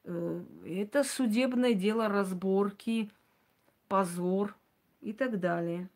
[0.03, 3.09] Э, это судебное дело разборки,
[3.87, 4.55] позор–
[5.03, 5.89] и так далее.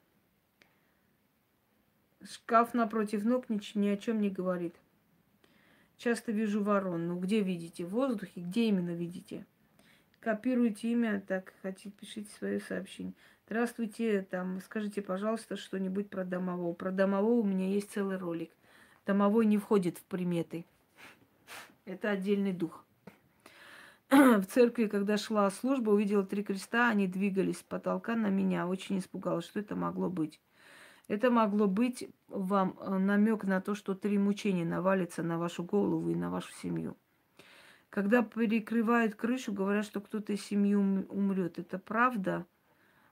[2.24, 4.76] Шкаф напротив ног ни, о чем не говорит.
[5.98, 7.08] Часто вижу ворон.
[7.08, 7.86] Ну, где видите?
[7.86, 8.42] В воздухе?
[8.42, 9.46] Где именно видите?
[10.20, 13.14] Копируйте имя, так хотите, пишите свое сообщение.
[13.50, 16.74] Здравствуйте, там, скажите, пожалуйста, что-нибудь про домового.
[16.74, 18.52] Про домового у меня есть целый ролик.
[19.06, 20.66] Домовой не входит в приметы.
[21.86, 22.84] Это отдельный дух.
[24.10, 28.68] В церкви, когда шла служба, увидела три креста, они двигались с потолка на меня.
[28.68, 30.41] Очень испугалась, что это могло быть.
[31.08, 36.10] Это могло быть вам э, намек на то, что три мучения навалятся на вашу голову
[36.10, 36.98] и на вашу семью.
[37.89, 41.60] Когда перекрывают крышу, говорят, что кто-то из семьи умрет.
[41.60, 42.45] Это правда?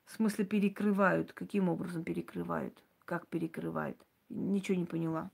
[0.05, 1.33] В смысле перекрывают?
[1.33, 2.77] Каким образом перекрывают?
[3.05, 3.97] Как перекрывают?
[4.29, 5.29] Ничего не поняла.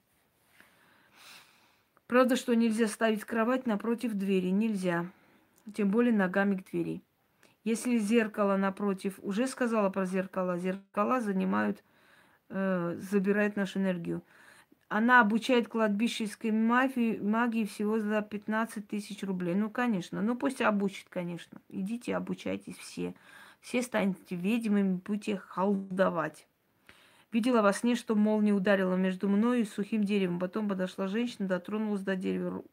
[2.07, 4.49] Правда, что нельзя ставить кровать напротив двери.
[4.49, 5.05] Нельзя.
[5.73, 7.01] Тем более ногами к двери.
[7.63, 11.83] Если зеркало напротив, уже сказала про зеркала, зеркала занимают
[12.49, 14.23] э, забирает нашу энергию.
[14.89, 19.55] Она обучает кладбищенской магии, магии всего за 15 тысяч рублей.
[19.55, 20.21] Ну, конечно.
[20.21, 21.61] Ну, пусть обучит, конечно.
[21.69, 23.15] Идите, обучайтесь все.
[23.61, 26.47] Все станете ведьмами, будете холдовать.
[27.31, 30.39] Видела во сне, что молния ударила между мной и сухим деревом.
[30.39, 32.63] Потом подошла женщина, дотронулась до дерева.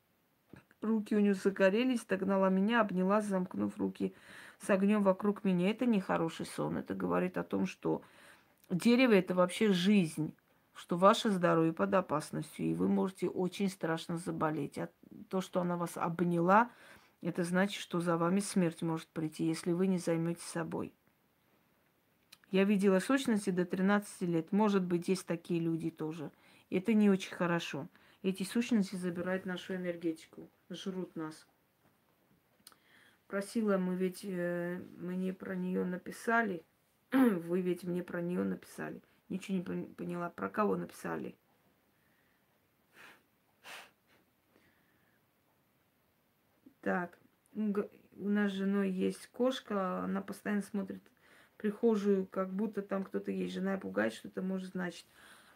[0.81, 4.15] Руки у нее загорелись, догнала меня, обняла, замкнув руки
[4.61, 5.71] с огнем вокруг меня.
[5.71, 6.77] Это нехороший сон.
[6.77, 8.03] Это говорит о том, что
[8.71, 10.35] Дерево– это вообще жизнь,
[10.75, 14.77] что ваше здоровье под опасностью, и вы можете очень страшно заболеть.
[14.77, 14.91] А
[15.31, 16.71] то, что она вас обняла,
[17.21, 20.93] это значит, что за вами смерть может прийти, если вы не займетесь собой.
[22.51, 24.53] Я видела сущности до 13 лет.
[24.53, 26.31] Может быть, есть такие люди тоже.
[26.71, 27.89] Это не очень хорошо.
[28.23, 31.47] Эти сущности забирают нашу энергетику, жрут нас.
[33.27, 36.65] Просила мы ведь, э, мы не про нее написали–
[37.13, 39.03] Вы ведь мне про нее написали.
[39.31, 40.29] Ничего не поняла.
[40.29, 41.37] Про кого написали?
[46.89, 47.19] Так,
[47.55, 51.03] у нас с женой есть кошка, она постоянно смотрит
[51.53, 53.53] в прихожую, как будто там кто-то есть.
[53.53, 55.05] Жена пугает, что это может значить.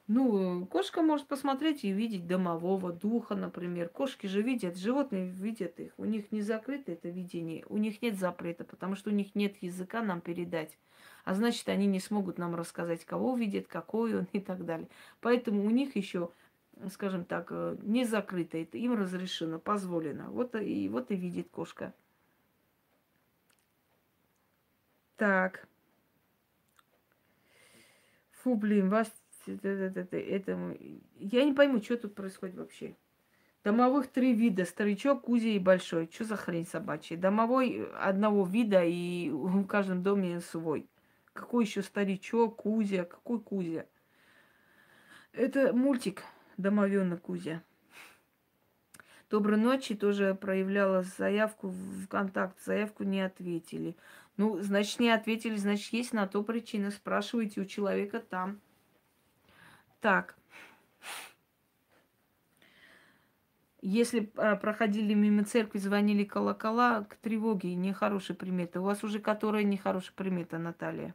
[0.09, 3.89] Ну, кошка может посмотреть и увидеть домового духа, например.
[3.89, 5.95] Кошки же видят, животные видят их.
[5.97, 9.57] У них не закрыто это видение, у них нет запрета, потому что у них нет
[9.62, 10.76] языка нам передать.
[11.24, 14.89] А значит, они не смогут нам рассказать, кого видят, какой он и так далее.
[15.22, 16.30] Поэтому у них еще,
[16.91, 20.30] скажем так, э, не закрыто это, им разрешено, позволено.
[20.30, 21.93] Вот и, вот и видит кошка.
[25.16, 25.68] Так.
[28.33, 29.12] Фу, блин, вас
[29.47, 30.76] это, это, это,
[31.18, 32.97] я не пойму, что тут происходит вообще.
[33.64, 34.64] Домовых три вида.
[34.64, 36.09] Старичок, Кузя и Большой.
[36.12, 37.16] Что за хрень собачья?
[37.16, 40.89] Домовой одного вида и в каждом доме свой.
[41.33, 43.05] Какой еще старичок, Кузя?
[43.05, 43.87] Какой Кузя?
[45.33, 46.24] Это мультик
[46.63, 47.61] «Домовенок Кузя».
[49.31, 52.63] Доброй ночи тоже проявляла заявку в контакт.
[52.65, 53.97] Заявку не ответили.
[54.37, 56.91] Ну, значит, не ответили, значит, есть на то причина.
[56.91, 58.61] Спрашивайте у человека там.
[60.01, 60.37] Так.
[63.81, 68.81] Если а, проходили мимо церкви, звонили колокола, к тревоге нехорошая примета.
[68.81, 71.15] У вас уже которая нехорошая примета, Наталья?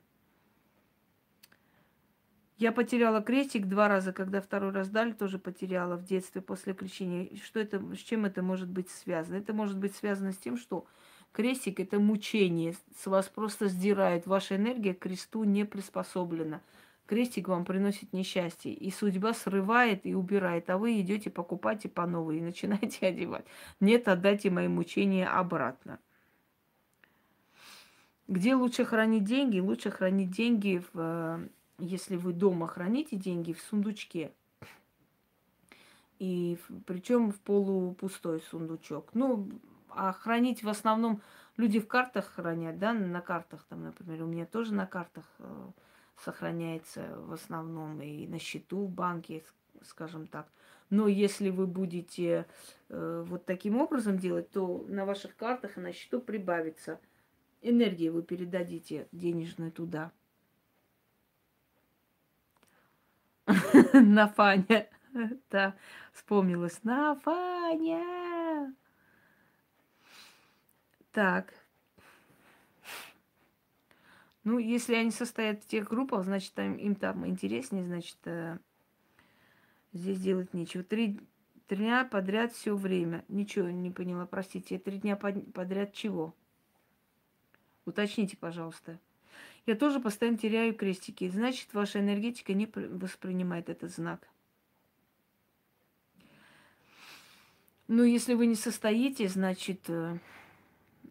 [2.58, 7.30] Я потеряла крестик два раза, когда второй раз дали, тоже потеряла в детстве после крещения.
[7.44, 9.36] Что это, с чем это может быть связано?
[9.36, 10.88] Это может быть связано с тем, что
[11.34, 16.62] крестик– это мучение, с вас просто сдирает, ваша энергия к кресту не приспособлена.
[17.06, 22.40] Крестик вам приносит несчастье, и судьба срывает и убирает, а вы идете покупать по новой
[22.40, 23.46] и начинаете одевать.
[23.80, 26.00] Нет, отдайте мои мучения обратно.
[28.28, 29.60] Где лучше хранить деньги?
[29.60, 31.48] Лучше хранить деньги в э,
[31.80, 34.32] если вы дома храните деньги в сундучке,
[36.20, 39.12] и причем в полупустой сундучок.
[39.14, 39.50] Ну,
[39.90, 41.22] а хранить в основном
[41.58, 45.72] люди в картах хранят, да, на картах там, например, у меня тоже на картах э,
[46.24, 49.44] сохраняется в основном и на счету в банке,
[49.84, 50.48] скажем так.
[50.90, 52.46] Но если вы будете
[52.90, 57.00] э, вот таким образом делать, то на ваших картах и на счету прибавится
[57.62, 60.12] энергии, вы передадите денежной туда.
[63.94, 64.88] На Фаня.
[65.50, 65.76] Да,
[66.14, 66.84] вспомнилась.
[66.84, 68.74] На Фаня.
[71.12, 71.54] Так.
[74.44, 78.60] Ну, если они состоят в тех группах, значит, им, там интереснее, значит, э,
[79.92, 80.84] здесь делать нечего.
[80.84, 81.20] Три,
[81.68, 83.26] три дня подряд все время.
[83.28, 84.78] Ничего не поняла, простите.
[84.78, 86.36] Три дня подряд чего?
[87.86, 89.00] Уточните, пожалуйста.
[89.68, 91.28] Я тоже постоянно теряю крестики.
[91.30, 94.26] Значит, ваша энергетика не воспринимает этот знак.
[97.90, 100.18] Ну, если вы не состоите, значит, э,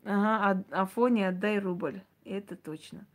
[0.05, 2.01] ага, Афоне отдай рубль.
[2.25, 3.07] Это точно.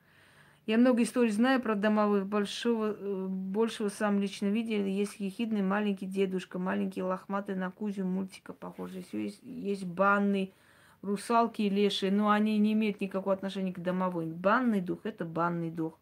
[0.68, 2.28] Я много историй знаю про домовых.
[2.28, 4.86] Большого, э, большего сам лично видел.
[4.86, 9.06] Есть ехидный маленький дедушка, маленький лохматый на Кузю мультика похожий.
[9.12, 10.54] Есть, есть банный,
[11.02, 14.34] русалки и лешие, но они не имеют никакого отношения к домовым.
[14.34, 15.98] Банный дух– это банный дух.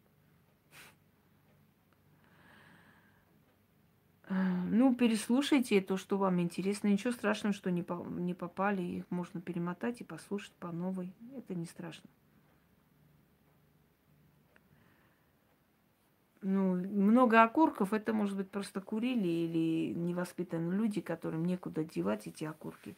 [4.29, 6.87] Ну, переслушайте то, что вам интересно.
[6.87, 8.83] Ничего страшного, что не, по, не попали.
[8.83, 11.11] Их можно перемотать и послушать по новой.
[11.35, 12.07] Это не страшно.
[16.41, 22.45] Ну, много окурков, это может быть просто курили или невоспитанные люди, которым некуда девать эти
[22.45, 22.95] окурки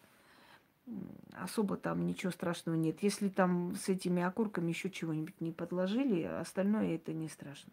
[1.33, 3.01] особо там ничего страшного нет.
[3.01, 7.71] Если там с этими окурками еще чего-нибудь не подложили, остальное это не страшно.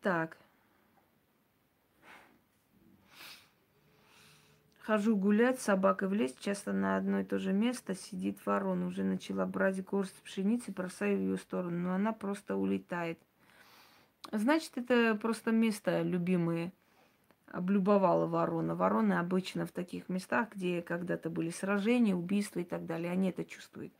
[0.00, 0.38] Так.
[4.80, 8.86] Хожу гулять, собака в лес, часто на одно и то же место сидит ворона.
[8.86, 13.18] Уже начала брать горсть пшеницы, бросаю в ее сторону, но она просто улетает.
[14.32, 16.72] Значит, это просто место любимые
[17.52, 18.74] облюбовала ворона.
[18.74, 23.44] Вороны обычно в таких местах, где когда-то были сражения, убийства и так далее, они это
[23.44, 23.92] чувствуют.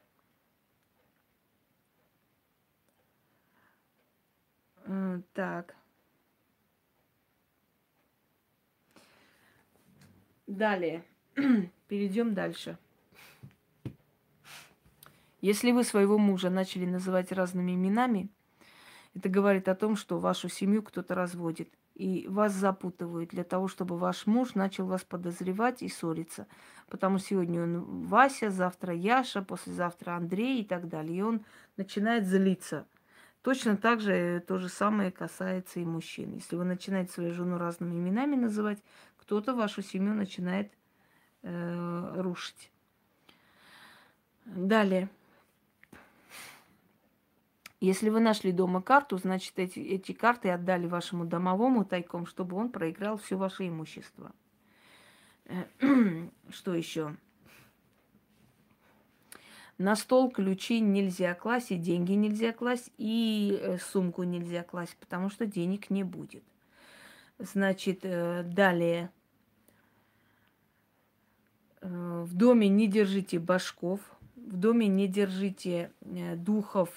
[5.35, 5.75] Так.
[10.47, 11.05] Далее.
[11.89, 12.79] Перейдем дальше.
[15.41, 18.29] Если вы своего мужа начали называть разными именами,
[19.15, 21.69] это говорит о том, что вашу семью кто-то разводит
[21.99, 26.47] и вас запутывают для того, чтобы ваш муж начал вас подозревать и ссориться.
[26.89, 31.19] Потому сегодня он Вася, завтра Яша, послезавтра Андрей и так далее.
[31.19, 31.45] И он
[31.77, 32.87] начинает злиться.
[33.43, 36.35] Точно так же то же самое касается и мужчин.
[36.35, 38.79] Если вы начинаете свою жену разными именами называть,
[39.17, 40.73] кто-то вашу семью начинает
[41.43, 42.71] э, рушить.
[44.45, 45.09] Далее.
[47.81, 52.71] Если вы нашли дома карту, значит, эти, эти карты отдали вашему домовому тайком, чтобы он
[52.71, 54.33] проиграл все ваше имущество.
[56.51, 57.17] Что еще?
[59.79, 65.31] На стол ключи нельзя класть, и деньги нельзя класть, и э, сумку нельзя класть, потому
[65.31, 66.43] что денег не будет.
[67.39, 69.13] Значит, э, далее.
[71.81, 74.01] Э, в доме не держите башков,
[74.35, 76.91] в доме не держите духов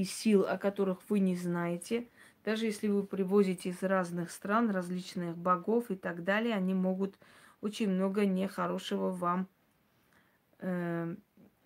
[0.00, 2.08] и сил, о которых вы не знаете.
[2.42, 7.18] Даже если вы привозите из разных стран различных богов и так далее, они могут
[7.60, 9.46] очень много нехорошего вам
[10.60, 11.14] э,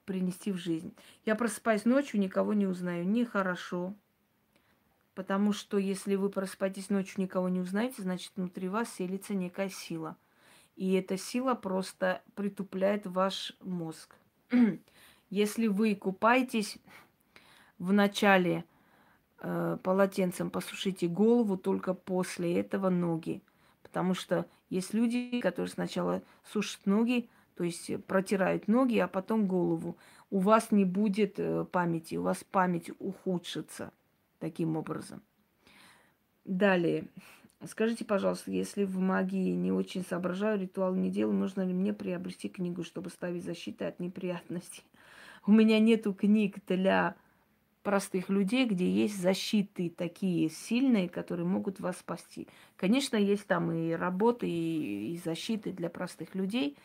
[0.05, 0.93] принести в жизнь.
[1.24, 3.07] Я просыпаюсь ночью, никого не узнаю.
[3.07, 3.95] Нехорошо.
[5.14, 10.16] Потому что если вы просыпаетесь ночью, никого не узнаете, значит, внутри вас селится некая сила.
[10.74, 14.16] И эта сила просто притупляет ваш мозг.
[15.30, 16.78] Если вы купаетесь
[17.79, 18.64] в начале
[19.41, 23.43] э, полотенцем посушите голову, только после этого ноги.
[23.83, 29.97] Потому что есть люди, которые сначала сушат ноги, то есть протирают ноги, а потом голову.
[30.31, 33.93] У вас не будет э, памяти, у вас память ухудшится
[34.41, 35.22] таким образом.
[36.45, 37.09] Далее.
[37.66, 42.49] Скажите, пожалуйста, если в магии не очень соображаю, ритуал не делаю, нужно ли мне приобрести
[42.49, 44.83] книгу, чтобы ставить защиты от неприятностей?
[45.47, 47.16] У меня нету книг для
[47.85, 52.49] простых людей, где есть защиты такие сильные, которые могут вас спасти.
[52.76, 56.76] Конечно, есть там и работы, и, и защиты для простых людей,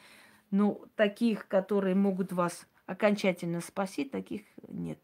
[0.51, 4.99] но таких, которые могут вас окончательно спасти, таких нет.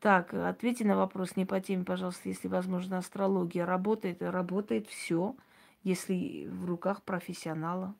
[0.00, 5.36] Так, ответьте на вопрос не по теме, пожалуйста, если, возможно, астрология работает, работает все,
[5.82, 7.94] если в руках профессионала.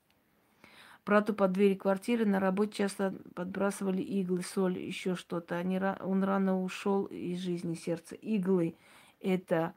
[1.08, 5.56] Брату под двери квартиры на работе часто подбрасывали иглы, соль, еще что-то.
[5.56, 8.14] Они, он рано ушел из жизни сердца.
[8.14, 8.74] Иглы–
[9.22, 9.72] это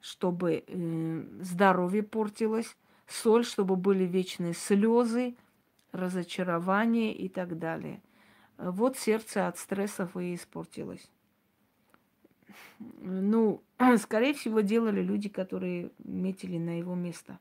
[0.00, 2.76] чтобы э, здоровье портилось,
[3.08, 5.34] соль, чтобы были вечные слезы,
[5.90, 8.00] разочарование и так далее.
[8.56, 11.10] Вот сердце от стрессов и испортилось.
[12.78, 13.60] Ну,
[13.98, 17.40] скорее всего, делали люди, которые метили на его место.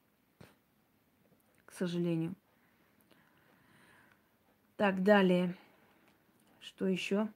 [1.67, 2.33] К сожалению.
[4.77, 5.55] Так, далее.
[6.59, 7.29] Что еще?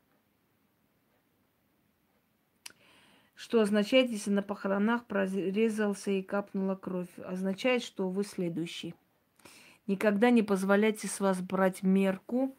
[3.36, 7.08] Что означает, если на похоронах прорезался и капнула кровь?
[7.20, 8.94] Означает, что вы следующий.
[9.88, 12.54] Никогда не позволяйте с вас брать мерку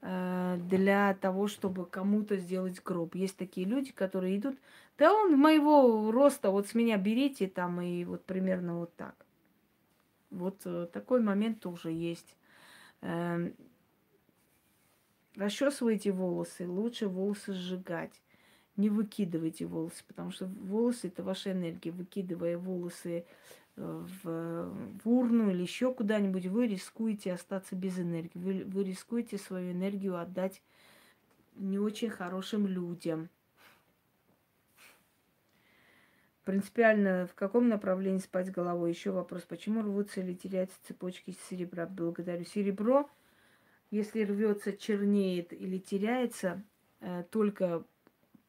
[0.00, 3.14] э, для того, чтобы кому-то сделать гроб.
[3.14, 4.56] Есть такие люди, которые идут,
[4.96, 9.14] да он моего роста, вот с меня берите там и вот примерно вот так.
[10.30, 12.34] Вот э, такой момент тоже есть.
[13.02, 13.52] Э,
[15.36, 18.22] расчесывайте волосы, лучше волосы сжигать.
[18.76, 21.92] Не выкидывайте волосы, потому что волосы это ваша энергия.
[21.92, 23.24] Выкидывая волосы
[23.76, 28.38] в, в урну или еще куда-нибудь, вы рискуете остаться без энергии.
[28.38, 30.62] Вы, вы рискуете свою энергию отдать
[31.54, 33.30] не очень хорошим людям.
[36.44, 38.90] Принципиально в каком направлении спать головой?
[38.90, 41.86] Еще вопрос, почему рвутся или теряются цепочки серебра?
[41.86, 42.44] Благодарю.
[42.44, 43.10] Серебро,
[43.90, 46.62] если рвется, чернеет или теряется,
[47.00, 47.84] э, только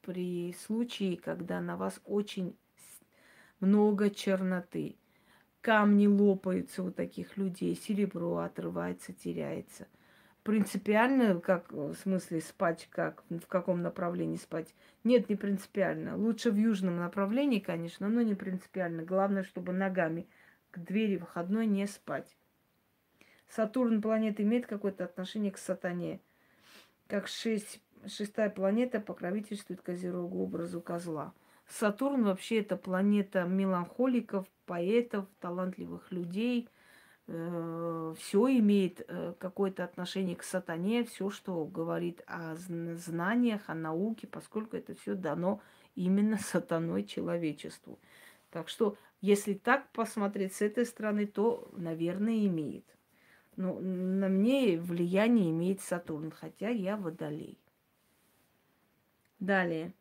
[0.02, 2.58] при случае, когда на вас очень
[3.60, 4.96] много черноты
[5.62, 9.88] камни лопаются у таких людей, серебро отрывается, теряется.
[10.44, 14.74] Принципиально, как в смысле спать, как в каком направлении спать?
[15.04, 16.16] Нет, не принципиально.
[16.16, 19.04] Лучше в южном направлении, конечно, но не принципиально.
[19.04, 20.30] Главное, чтобы ногами
[20.72, 22.38] к двери выходной не спать.
[23.50, 26.20] Сатурн планета имеет какое-то отношение к сатане.
[27.08, 31.34] Как шесть, шестая планета покровительствует Козерогу образу козла.
[31.68, 36.70] Сатурн вообще это планета меланхоликов, поэтов, талантливых людей.
[37.28, 44.28] Э, все имеет э, какое-то отношение к сатане, все, что говорит о знаниях, о науке,
[44.28, 45.62] поскольку это все дано
[45.96, 48.00] именно сатаной человечеству.
[48.50, 52.86] Так что, если так посмотреть с этой стороны, то, наверное, имеет.
[53.58, 57.58] Но на мне влияние имеет Сатурн, хотя я водолей.
[59.40, 59.94] Далее.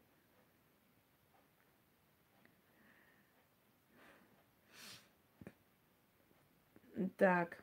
[7.17, 7.63] Так.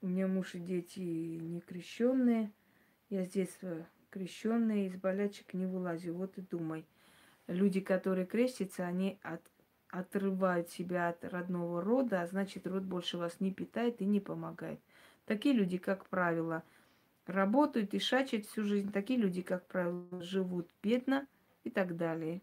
[0.00, 2.50] У меня муж и дети не крещенные.
[3.10, 6.14] Я с детства крещенная, из болячек не вылазю.
[6.14, 6.84] Вот и думай.
[7.46, 9.40] Люди, которые крестятся, они от,
[9.92, 14.80] отрывают себя от родного рода, а значит, род больше вас не питает и не помогает.
[15.26, 16.64] Такие люди, как правило,
[17.26, 18.90] работают и шачат всю жизнь.
[18.90, 21.26] Такие люди, как правило, живут бедно
[21.62, 22.40] и так далее.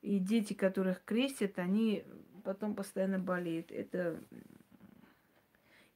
[0.00, 2.04] И дети, которых крестят, они
[2.44, 3.72] потом постоянно болеют.
[3.72, 4.20] Это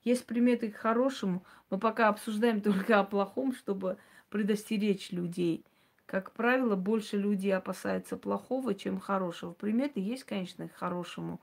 [0.02, 1.44] есть приметы к хорошему.
[1.70, 3.96] Мы пока обсуждаем только о плохом, чтобы
[4.28, 5.64] предостеречь людей.
[6.10, 9.52] Как правило, больше людей опасаются плохого, чем хорошего.
[9.52, 11.40] Приметы есть, конечно, к хорошему,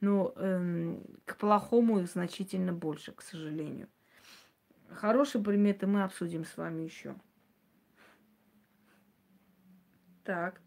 [0.00, 3.88] но эм, к плохому их значительно больше, к сожалению.
[4.90, 7.14] Хорошие приметы мы обсудим с вами еще.
[10.24, 10.60] Так.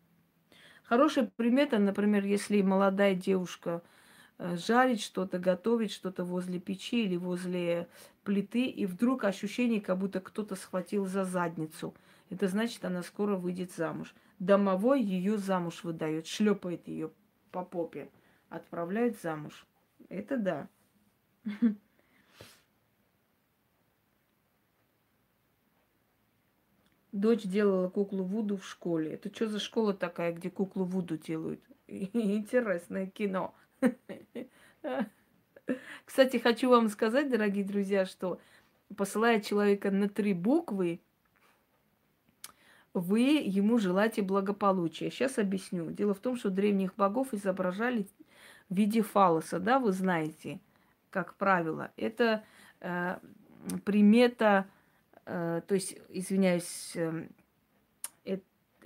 [0.84, 3.84] Хорошая примета, например, если молодая девушка
[4.39, 7.89] э, жарит что-то, готовит что-то возле печи или возле
[8.24, 11.93] плиты, и вдруг ощущение, как будто кто-то схватил за задницу.
[12.30, 14.13] Это значит, она скоро выйдет замуж.
[14.39, 17.11] Домовой ее замуж выдает, шлепает ее
[17.51, 18.09] по попе,
[18.49, 19.65] отправляет замуж.
[20.09, 20.67] Это да.
[27.11, 29.13] Дочь делала куклу Вуду в школе.
[29.13, 31.61] Это что за школа такая, где куклу Вуду делают?
[31.88, 33.55] Интересное кино.
[36.05, 38.41] Кстати, хочу вам сказать, дорогие друзья, что
[38.97, 40.99] посылая человека на три буквы,
[42.96, 45.12] вы ему желаете благополучия.
[45.12, 45.91] Сейчас объясню.
[45.91, 48.08] Дело в том, что древних богов изображали
[48.70, 50.60] в виде фалоса, да, вы знаете,
[51.12, 51.91] как правило.
[51.98, 52.43] Это
[52.82, 53.18] э,
[53.84, 54.66] примета
[55.26, 57.30] Э, то есть, извиняюсь, эм,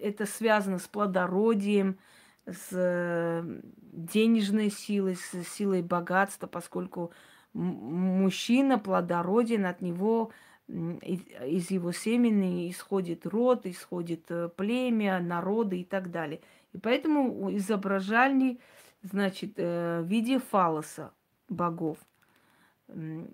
[0.01, 1.97] это связано с плодородием,
[2.45, 3.43] с э,
[3.91, 7.11] денежной силой, с силой богатства, поскольку
[7.53, 10.31] мужчина плодороден, от него
[10.69, 16.41] из его семени исходит род, исходит э, племя, народы и так далее.
[16.73, 18.59] И поэтому изображали,
[19.01, 21.11] значит, в виде фалоса
[21.47, 21.97] богов.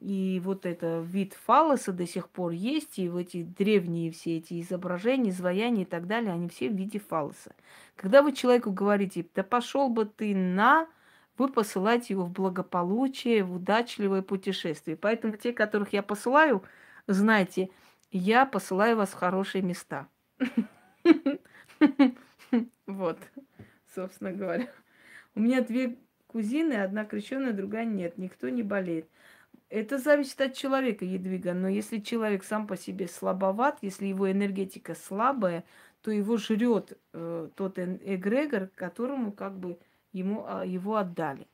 [0.01, 4.59] И вот это вид фалоса до сих пор есть, и в эти древние все эти
[4.61, 7.55] изображения, изваяния и так далее, они все в виде фалоса.
[7.95, 10.88] Когда вы человеку говорите, да пошел бы ты на,
[11.38, 14.97] вы посылаете его в благополучие, в удачливое путешествие.
[14.97, 16.63] Поэтому те, которых я посылаю,
[17.07, 17.69] знайте,
[18.11, 20.07] я посылаю вас в хорошие места.
[22.87, 23.19] Вот,
[23.93, 24.69] собственно говоря.
[25.33, 25.97] У меня две
[26.27, 28.17] кузины, одна крещенная, другая нет.
[28.17, 29.09] Никто не болеет.
[29.69, 31.53] Это зависит от человека, Едвига.
[31.53, 35.65] Но если человек сам по себе слабоват, если его энергетика слабая,
[36.01, 39.79] то его жрет э, тот эгрегор, которому как бы
[40.13, 41.47] ему, а, его отдали.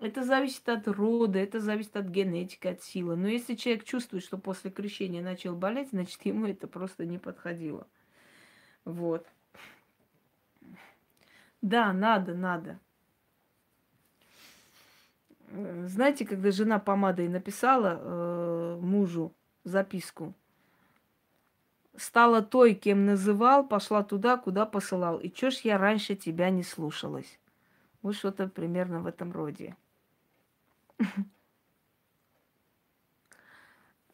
[0.00, 3.16] Это зависит от рода, это зависит от генетики, от силы.
[3.16, 7.86] Но если человек чувствует, что после крещения начал болеть, значит, ему это просто не подходило.
[8.84, 9.26] Вот.
[11.60, 12.78] Да, надо, надо.
[15.50, 19.34] Знаете, когда жена помадой написала э, мужу
[19.64, 20.34] записку,
[21.96, 25.18] стала той, кем называл, пошла туда, куда посылал.
[25.18, 27.40] И чё ж я раньше тебя не слушалась?
[28.02, 29.74] Вот что-то примерно в этом роде.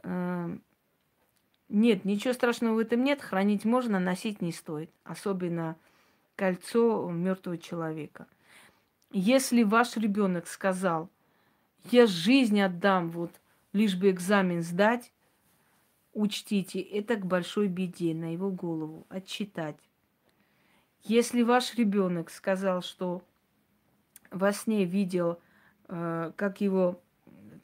[0.03, 0.62] Эм,
[1.68, 3.22] нет, ничего страшного в этом нет.
[3.22, 4.91] Хранить можно, носить не стоит.
[5.03, 5.76] Особенно
[6.37, 8.26] кольцо мертвого человека.
[9.11, 11.09] Если ваш ребенок сказал,
[11.91, 13.30] я жизнь отдам, вот,
[13.72, 15.12] лишь бы экзамен сдать,
[16.12, 19.78] учтите, это к большой беде на его голову, отчитать.
[21.03, 23.22] Если ваш ребенок сказал, что
[24.30, 25.39] во сне видел,
[25.89, 27.01] э, как его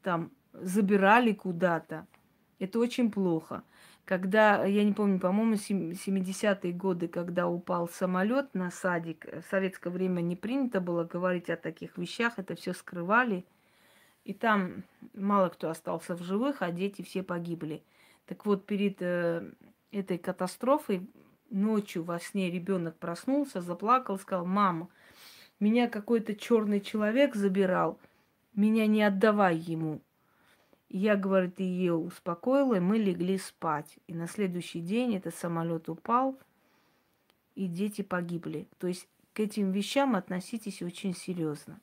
[0.02, 2.06] там забирали куда-то,
[2.58, 3.62] это очень плохо.
[4.04, 10.20] Когда, я не помню, по-моему, 70-е годы, когда упал самолет на садик, в советское время
[10.20, 13.44] не принято было говорить о таких вещах, это все скрывали.
[14.24, 14.82] И там
[15.14, 17.82] мало кто остался в живых, а дети все погибли.
[18.26, 19.48] Так вот, перед э,
[19.92, 21.08] этой катастрофой
[21.50, 24.88] ночью во сне ребенок проснулся, заплакал, сказал, мама,
[25.58, 27.98] меня какой-то черный человек забирал,
[28.54, 30.00] меня не отдавай ему.
[30.88, 33.98] Я, говорит, ее успокоила, и мы легли спать.
[34.08, 36.36] И на следующий день этот самолет упал,
[37.54, 38.66] и дети погибли.
[38.78, 41.80] То есть к этим вещам относитесь очень серьезно.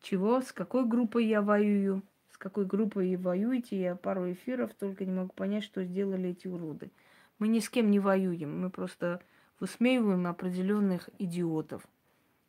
[0.00, 0.40] Чего?
[0.40, 2.02] С какой группой я воюю?
[2.30, 3.80] С какой группой вы воюете?
[3.80, 6.90] Я пару эфиров только не могу понять, что сделали эти уроды.
[7.38, 8.60] Мы ни с кем не воюем.
[8.60, 9.20] Мы просто
[9.58, 11.82] высмеиваем определенных идиотов.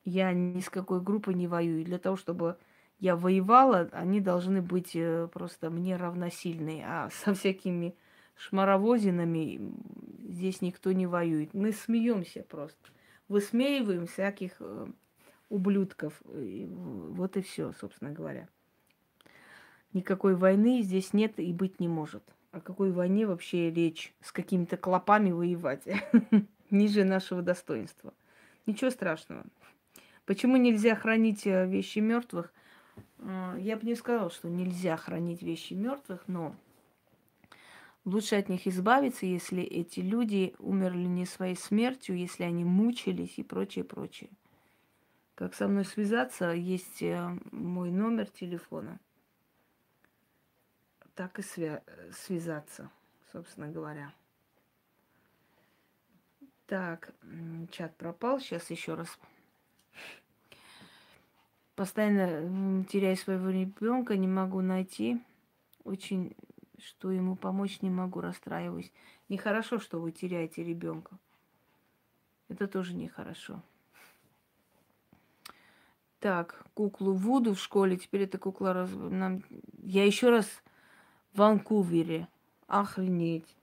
[0.05, 1.83] Я ни с какой группой не воюю.
[1.83, 2.57] Для того, чтобы
[2.99, 6.85] я воевала, они должны быть э, просто мне равносильные.
[6.87, 7.95] А со всякими
[8.35, 9.73] шмаровозинами
[10.23, 11.53] здесь никто не воюет.
[11.53, 12.91] Мы смеемся просто.
[13.27, 14.87] Высмеиваем всяких э,
[15.49, 16.21] ублюдков.
[16.23, 18.47] Вот и все, собственно говоря.
[19.93, 22.23] Никакой войны здесь нет и быть не может.
[22.51, 24.13] О какой войне вообще речь?
[24.21, 25.83] С какими-то клопами воевать?
[26.69, 28.13] Ниже нашего достоинства.
[28.65, 29.45] Ничего страшного.
[30.25, 32.51] Почему нельзя хранить э, вещи мертвых?
[33.19, 36.55] А, я бы не сказала, что нельзя хранить вещи мертвых, но
[38.05, 43.43] лучше от них избавиться, если эти люди умерли не своей смертью, если они мучились и
[43.43, 44.31] прочее, прочее.
[45.35, 48.99] Как со мной связаться, есть э, мой номер телефона.
[51.13, 52.89] Так и свя- связаться,
[53.31, 54.11] собственно говоря.
[56.65, 57.13] Так,
[57.69, 58.39] чат пропал.
[58.39, 59.19] Сейчас еще раз
[61.75, 65.21] постоянно теряю своего ребенка, не могу найти.
[65.83, 66.35] Очень,
[66.79, 68.91] что ему помочь не могу, расстраиваюсь.
[69.29, 71.17] Нехорошо, что вы теряете ребенка.
[72.47, 73.61] Это тоже нехорошо.
[76.19, 77.97] Так, куклу Вуду в школе.
[77.97, 78.89] Теперь эта кукла раз...
[78.91, 79.43] нам...
[79.83, 80.47] Я еще раз
[81.33, 82.27] в Ванкувере.
[82.67, 83.55] Охренеть.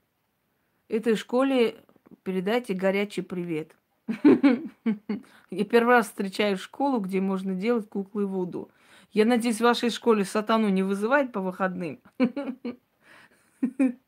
[0.87, 1.83] Этой школе
[2.23, 3.75] передайте горячий привет.
[5.49, 8.69] Я первый раз встречаю школу, где можно делать куклы Вуду.
[9.11, 11.99] Я надеюсь, в вашей школе сатану не вызывает по выходным.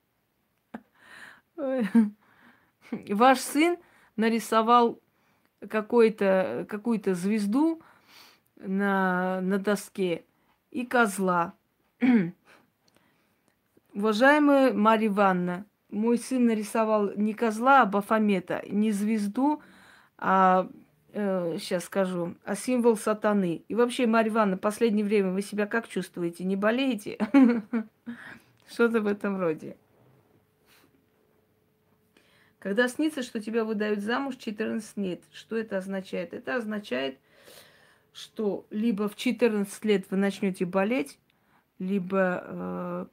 [3.10, 3.78] Ваш сын
[4.16, 5.00] нарисовал
[5.70, 6.68] какую-то
[7.14, 7.82] звезду
[8.58, 10.26] на, на доске
[10.72, 11.54] и козла.
[13.94, 19.62] Уважаемая Марья Ивановна, мой сын нарисовал не козла, а Бафомета, не звезду,
[20.18, 20.70] а
[21.14, 23.64] э, сейчас скажу, а символ сатаны.
[23.68, 26.44] И вообще, Марья Ивановна, в последнее время вы себя как чувствуете?
[26.44, 27.18] Не болеете?
[28.70, 29.76] Что-то в этом роде.
[32.60, 36.34] Когда снится, что тебя выдают замуж 14 лет, что это означает?
[36.34, 37.20] Это означает,
[38.12, 41.20] что либо в 14 лет вы начнете болеть,
[41.78, 43.06] либо э,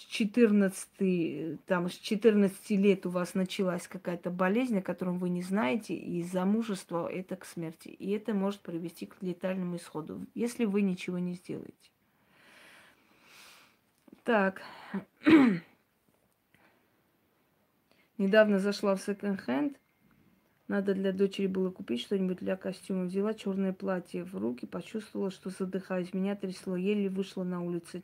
[0.00, 5.42] с 14, там, с 14 лет у вас началась какая-то болезнь, о котором вы не
[5.42, 7.88] знаете, и замужество это к смерти.
[7.88, 11.74] И это может привести к летальному исходу, если вы ничего не сделаете.
[14.24, 14.62] Так.
[18.16, 19.78] Недавно зашла в секонд-хенд.
[20.66, 23.04] Надо для дочери было купить что-нибудь для костюма.
[23.04, 26.14] Взяла черное платье в руки, почувствовала, что задыхаюсь.
[26.14, 28.02] Меня трясло, еле вышла на улицу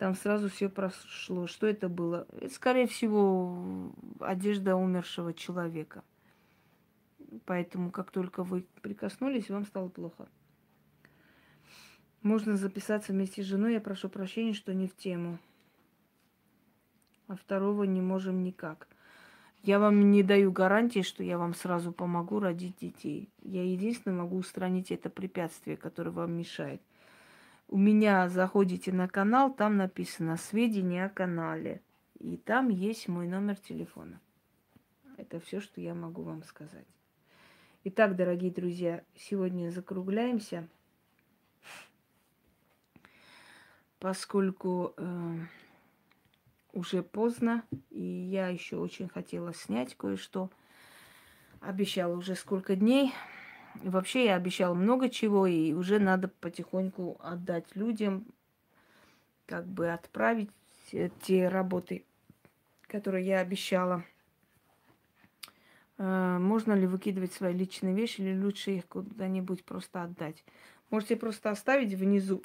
[0.00, 1.46] там сразу все прошло.
[1.46, 2.26] Что это было?
[2.40, 6.02] Это, скорее всего, одежда умершего человека.
[7.44, 10.26] Поэтому, как только вы прикоснулись, вам стало плохо.
[12.22, 13.74] Можно записаться вместе с женой.
[13.74, 15.38] Я прошу прощения, что не в тему.
[17.28, 18.88] А второго не можем никак.
[19.62, 23.28] Я вам не даю гарантии, что я вам сразу помогу родить детей.
[23.42, 26.80] Я единственное могу устранить это препятствие, которое вам мешает.
[27.72, 31.80] У меня заходите на канал, там написано сведения о канале.
[32.18, 34.20] И там есть мой номер телефона.
[35.16, 36.86] Это все, что я могу вам сказать.
[37.84, 40.66] Итак, дорогие друзья, сегодня закругляемся.
[44.00, 45.36] Поскольку э,
[46.72, 50.50] уже поздно, и я еще очень хотела снять кое-что.
[51.60, 53.14] Обещала уже сколько дней.
[53.76, 58.26] Вообще я обещала много чего, и уже надо потихоньку отдать людям,
[59.46, 60.50] как бы отправить
[61.22, 62.04] те работы,
[62.82, 64.04] которые я обещала.
[65.98, 70.44] Э, можно ли выкидывать свои личные вещи, или лучше их куда-нибудь просто отдать?
[70.90, 72.42] Можете просто оставить внизу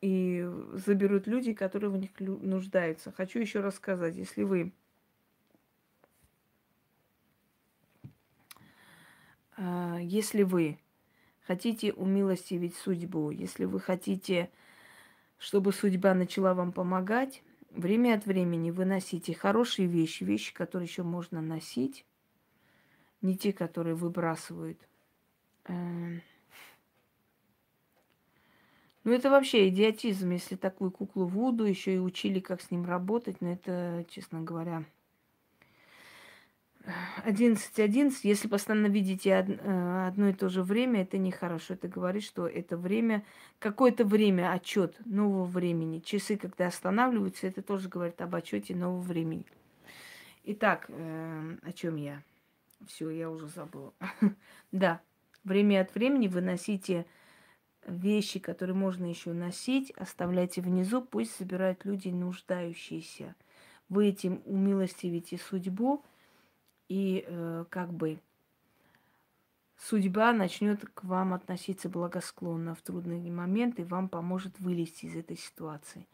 [0.00, 3.12] и заберут люди, которые в них нуждаются.
[3.12, 4.72] Хочу еще раз сказать, если вы
[9.58, 10.78] если вы
[11.46, 14.50] хотите умилостивить судьбу, если вы хотите,
[15.38, 21.02] чтобы судьба начала вам помогать, время от времени вы носите хорошие вещи, вещи, которые еще
[21.02, 22.04] можно носить,
[23.22, 24.78] не те, которые выбрасывают.
[25.64, 26.20] Э,
[29.04, 33.40] ну, это вообще идиотизм, если такую куклу Вуду еще и учили, как с ним работать.
[33.40, 34.84] Но это, честно говоря,
[37.24, 41.74] 11.11, если постоянно видите э, одно и то же время, это нехорошо.
[41.74, 43.24] Это говорит, что это время,
[43.58, 45.98] какое-то время, отчет нового времени.
[45.98, 49.44] Часы, когда останавливаются, это тоже говорит об отчете нового времени.
[50.44, 52.22] Итак, э, о чем я?
[52.86, 53.92] Все, я уже забыла.
[54.72, 55.00] да,
[55.42, 57.06] время от времени выносите
[57.86, 63.34] вещи, которые можно еще носить, оставляйте внизу, пусть собирают люди нуждающиеся.
[63.88, 66.04] Вы этим умилостивите судьбу,
[66.88, 68.18] и э, как бы
[69.76, 75.36] судьба начнет к вам относиться благосклонно в трудные моменты и вам поможет вылезти из этой
[75.36, 76.06] ситуации.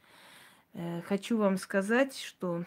[0.75, 2.65] Э, хочу вам сказать, что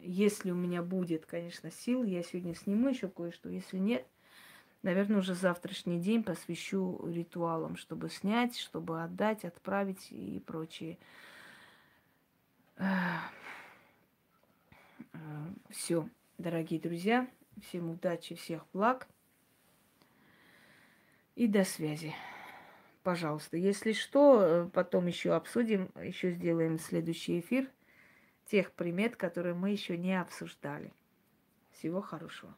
[0.00, 3.48] если у меня будет, конечно, сил, я сегодня сниму еще кое-что.
[3.48, 4.06] Если нет,
[4.86, 10.96] Наверное, уже завтрашний день посвящу ритуалам, чтобы снять, чтобы отдать, отправить и прочее.
[15.70, 16.08] Все,
[16.38, 17.26] дорогие друзья,
[17.62, 19.08] всем удачи, всех благ
[21.34, 22.14] и до связи.
[23.02, 27.70] Пожалуйста, если что, потом еще обсудим, еще сделаем следующий эфир
[28.46, 30.92] тех примет, которые мы еще не обсуждали.
[31.72, 32.54] Всего хорошего.